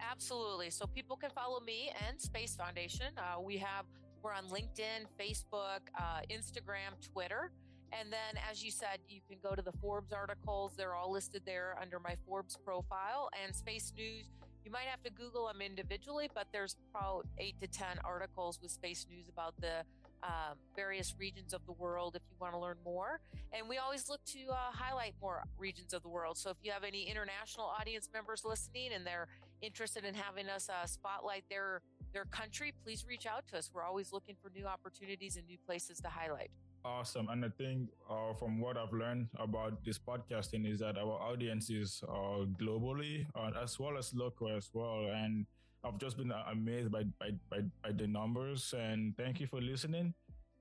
Absolutely. 0.00 0.70
So 0.70 0.86
people 0.86 1.16
can 1.16 1.30
follow 1.30 1.60
me 1.60 1.92
and 2.06 2.20
Space 2.20 2.56
Foundation. 2.56 3.06
Uh, 3.16 3.40
we 3.40 3.56
have 3.58 3.84
we're 4.22 4.32
on 4.32 4.44
LinkedIn, 4.44 5.06
Facebook, 5.18 5.80
uh, 5.98 6.20
Instagram, 6.30 6.94
Twitter. 7.12 7.50
And 7.92 8.10
then, 8.10 8.40
as 8.50 8.64
you 8.64 8.70
said, 8.70 8.98
you 9.08 9.20
can 9.28 9.38
go 9.42 9.54
to 9.54 9.62
the 9.62 9.72
Forbes 9.80 10.12
articles. 10.12 10.72
They're 10.76 10.94
all 10.94 11.12
listed 11.12 11.42
there 11.44 11.76
under 11.80 11.98
my 11.98 12.16
Forbes 12.26 12.56
profile 12.64 13.28
and 13.44 13.54
Space 13.54 13.92
News. 13.96 14.26
You 14.64 14.70
might 14.70 14.86
have 14.86 15.02
to 15.02 15.10
Google 15.10 15.48
them 15.48 15.60
individually, 15.60 16.30
but 16.32 16.46
there's 16.52 16.76
about 16.94 17.26
eight 17.38 17.60
to 17.60 17.66
10 17.66 17.98
articles 18.04 18.60
with 18.62 18.70
Space 18.70 19.06
News 19.10 19.28
about 19.28 19.54
the 19.60 19.84
um, 20.22 20.56
various 20.76 21.16
regions 21.18 21.52
of 21.52 21.66
the 21.66 21.72
world 21.72 22.14
if 22.14 22.22
you 22.30 22.36
want 22.40 22.54
to 22.54 22.58
learn 22.58 22.76
more. 22.84 23.20
And 23.52 23.68
we 23.68 23.78
always 23.78 24.08
look 24.08 24.24
to 24.26 24.38
uh, 24.50 24.70
highlight 24.72 25.14
more 25.20 25.42
regions 25.58 25.92
of 25.92 26.02
the 26.02 26.08
world. 26.08 26.38
So 26.38 26.50
if 26.50 26.56
you 26.62 26.70
have 26.70 26.84
any 26.84 27.02
international 27.10 27.66
audience 27.66 28.08
members 28.12 28.44
listening 28.44 28.92
and 28.94 29.04
they're 29.04 29.26
interested 29.60 30.04
in 30.04 30.14
having 30.14 30.48
us 30.48 30.68
uh, 30.68 30.86
spotlight 30.86 31.44
their 31.50 31.82
their 32.12 32.24
country, 32.26 32.72
please 32.84 33.04
reach 33.08 33.26
out 33.26 33.46
to 33.48 33.58
us. 33.58 33.70
We're 33.72 33.84
always 33.84 34.12
looking 34.12 34.36
for 34.40 34.50
new 34.50 34.66
opportunities 34.66 35.36
and 35.36 35.46
new 35.46 35.58
places 35.66 36.00
to 36.00 36.08
highlight. 36.08 36.50
Awesome. 36.84 37.28
And 37.28 37.44
I 37.44 37.48
think 37.48 37.90
uh, 38.10 38.34
from 38.34 38.60
what 38.60 38.76
I've 38.76 38.92
learned 38.92 39.28
about 39.38 39.84
this 39.84 39.98
podcasting 39.98 40.70
is 40.70 40.80
that 40.80 40.98
our 40.98 41.20
audiences 41.20 42.02
uh, 42.08 42.44
globally 42.60 43.26
uh, 43.36 43.50
as 43.62 43.78
well 43.78 43.96
as 43.96 44.12
local 44.14 44.48
as 44.48 44.68
well. 44.72 45.06
And 45.14 45.46
I've 45.84 45.98
just 45.98 46.16
been 46.16 46.32
amazed 46.50 46.90
by, 46.90 47.04
by, 47.20 47.30
by, 47.50 47.58
by 47.82 47.92
the 47.92 48.06
numbers. 48.06 48.74
And 48.76 49.16
thank 49.16 49.40
you 49.40 49.46
for 49.46 49.60
listening. 49.60 50.14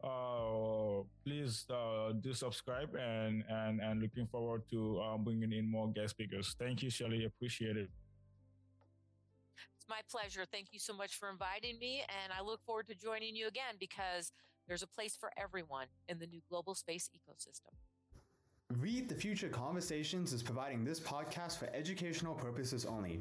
Uh, 0.03 1.03
please 1.23 1.65
uh, 1.69 2.11
do 2.21 2.33
subscribe 2.33 2.95
and, 2.95 3.43
and, 3.49 3.79
and 3.81 4.01
looking 4.01 4.27
forward 4.27 4.63
to 4.71 4.99
um, 5.01 5.23
bringing 5.23 5.53
in 5.53 5.69
more 5.69 5.91
guest 5.91 6.11
speakers. 6.11 6.55
Thank 6.57 6.81
you, 6.83 6.89
Shelli. 6.89 7.25
Appreciate 7.25 7.77
it 7.77 7.89
my 9.91 9.99
pleasure. 10.09 10.45
Thank 10.49 10.67
you 10.71 10.79
so 10.79 10.93
much 10.93 11.17
for 11.17 11.29
inviting 11.29 11.77
me. 11.77 12.03
And 12.23 12.31
I 12.31 12.41
look 12.41 12.63
forward 12.65 12.87
to 12.87 12.95
joining 12.95 13.35
you 13.35 13.47
again 13.47 13.75
because 13.77 14.31
there's 14.67 14.83
a 14.83 14.87
place 14.87 15.17
for 15.19 15.31
everyone 15.37 15.87
in 16.07 16.17
the 16.17 16.27
new 16.27 16.41
global 16.49 16.73
space 16.73 17.09
ecosystem. 17.13 17.73
Read 18.79 19.09
the 19.09 19.15
Future 19.15 19.49
Conversations 19.49 20.31
is 20.31 20.41
providing 20.41 20.85
this 20.85 21.01
podcast 21.01 21.57
for 21.57 21.67
educational 21.73 22.33
purposes 22.33 22.85
only. 22.85 23.19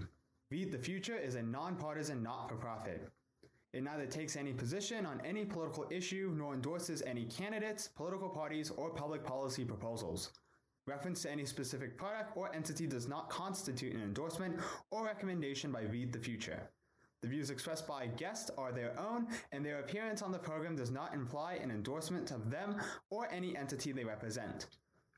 Read 0.53 0.71
the 0.71 0.79
Future 0.79 1.17
is 1.17 1.35
a 1.35 1.43
nonpartisan 1.43 2.23
not 2.23 2.49
for 2.49 2.55
profit. 2.55 3.11
It 3.73 3.83
neither 3.83 4.07
takes 4.07 4.37
any 4.37 4.53
position 4.53 5.07
on 5.07 5.21
any 5.25 5.45
political 5.45 5.87
issue 5.91 6.33
nor 6.37 6.55
endorses 6.55 7.03
any 7.03 7.25
candidates, 7.25 7.89
political 7.89 8.29
parties, 8.29 8.71
or 8.71 8.91
public 8.91 9.25
policy 9.25 9.65
proposals. 9.65 10.31
Reference 10.91 11.23
to 11.23 11.31
any 11.31 11.45
specific 11.45 11.97
product 11.97 12.37
or 12.37 12.53
entity 12.53 12.85
does 12.85 13.07
not 13.07 13.31
constitute 13.31 13.95
an 13.95 14.03
endorsement 14.03 14.59
or 14.91 15.05
recommendation 15.05 15.71
by 15.71 15.83
Read 15.83 16.13
the 16.13 16.19
Future. 16.19 16.69
The 17.23 17.29
views 17.29 17.51
expressed 17.51 17.87
by 17.87 18.09
guests 18.09 18.51
are 18.59 18.73
their 18.73 18.99
own, 18.99 19.29
and 19.53 19.65
their 19.65 19.79
appearance 19.79 20.21
on 20.21 20.33
the 20.33 20.39
program 20.39 20.75
does 20.75 20.91
not 20.91 21.15
imply 21.15 21.55
an 21.63 21.71
endorsement 21.71 22.33
of 22.33 22.51
them 22.51 22.75
or 23.09 23.29
any 23.31 23.57
entity 23.57 23.93
they 23.93 24.03
represent. 24.03 24.67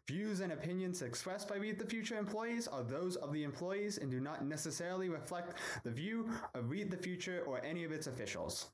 Views 0.06 0.40
and 0.40 0.52
opinions 0.52 1.00
expressed 1.00 1.48
by 1.48 1.56
Read 1.56 1.78
the 1.78 1.87
Future 1.87 2.18
employees 2.18 2.68
are 2.68 2.82
those 2.82 3.16
of 3.16 3.32
the 3.32 3.42
employees 3.42 3.96
and 3.96 4.11
do 4.11 4.20
not 4.20 4.44
necessarily 4.44 5.08
reflect 5.08 5.54
the 5.85 5.90
view 5.90 6.28
of 6.54 6.68
Read 6.68 6.90
the 6.90 6.98
Future 6.98 7.44
or 7.46 7.64
any 7.64 7.85
of 7.85 7.92
its 7.92 8.08
officials. 8.08 8.72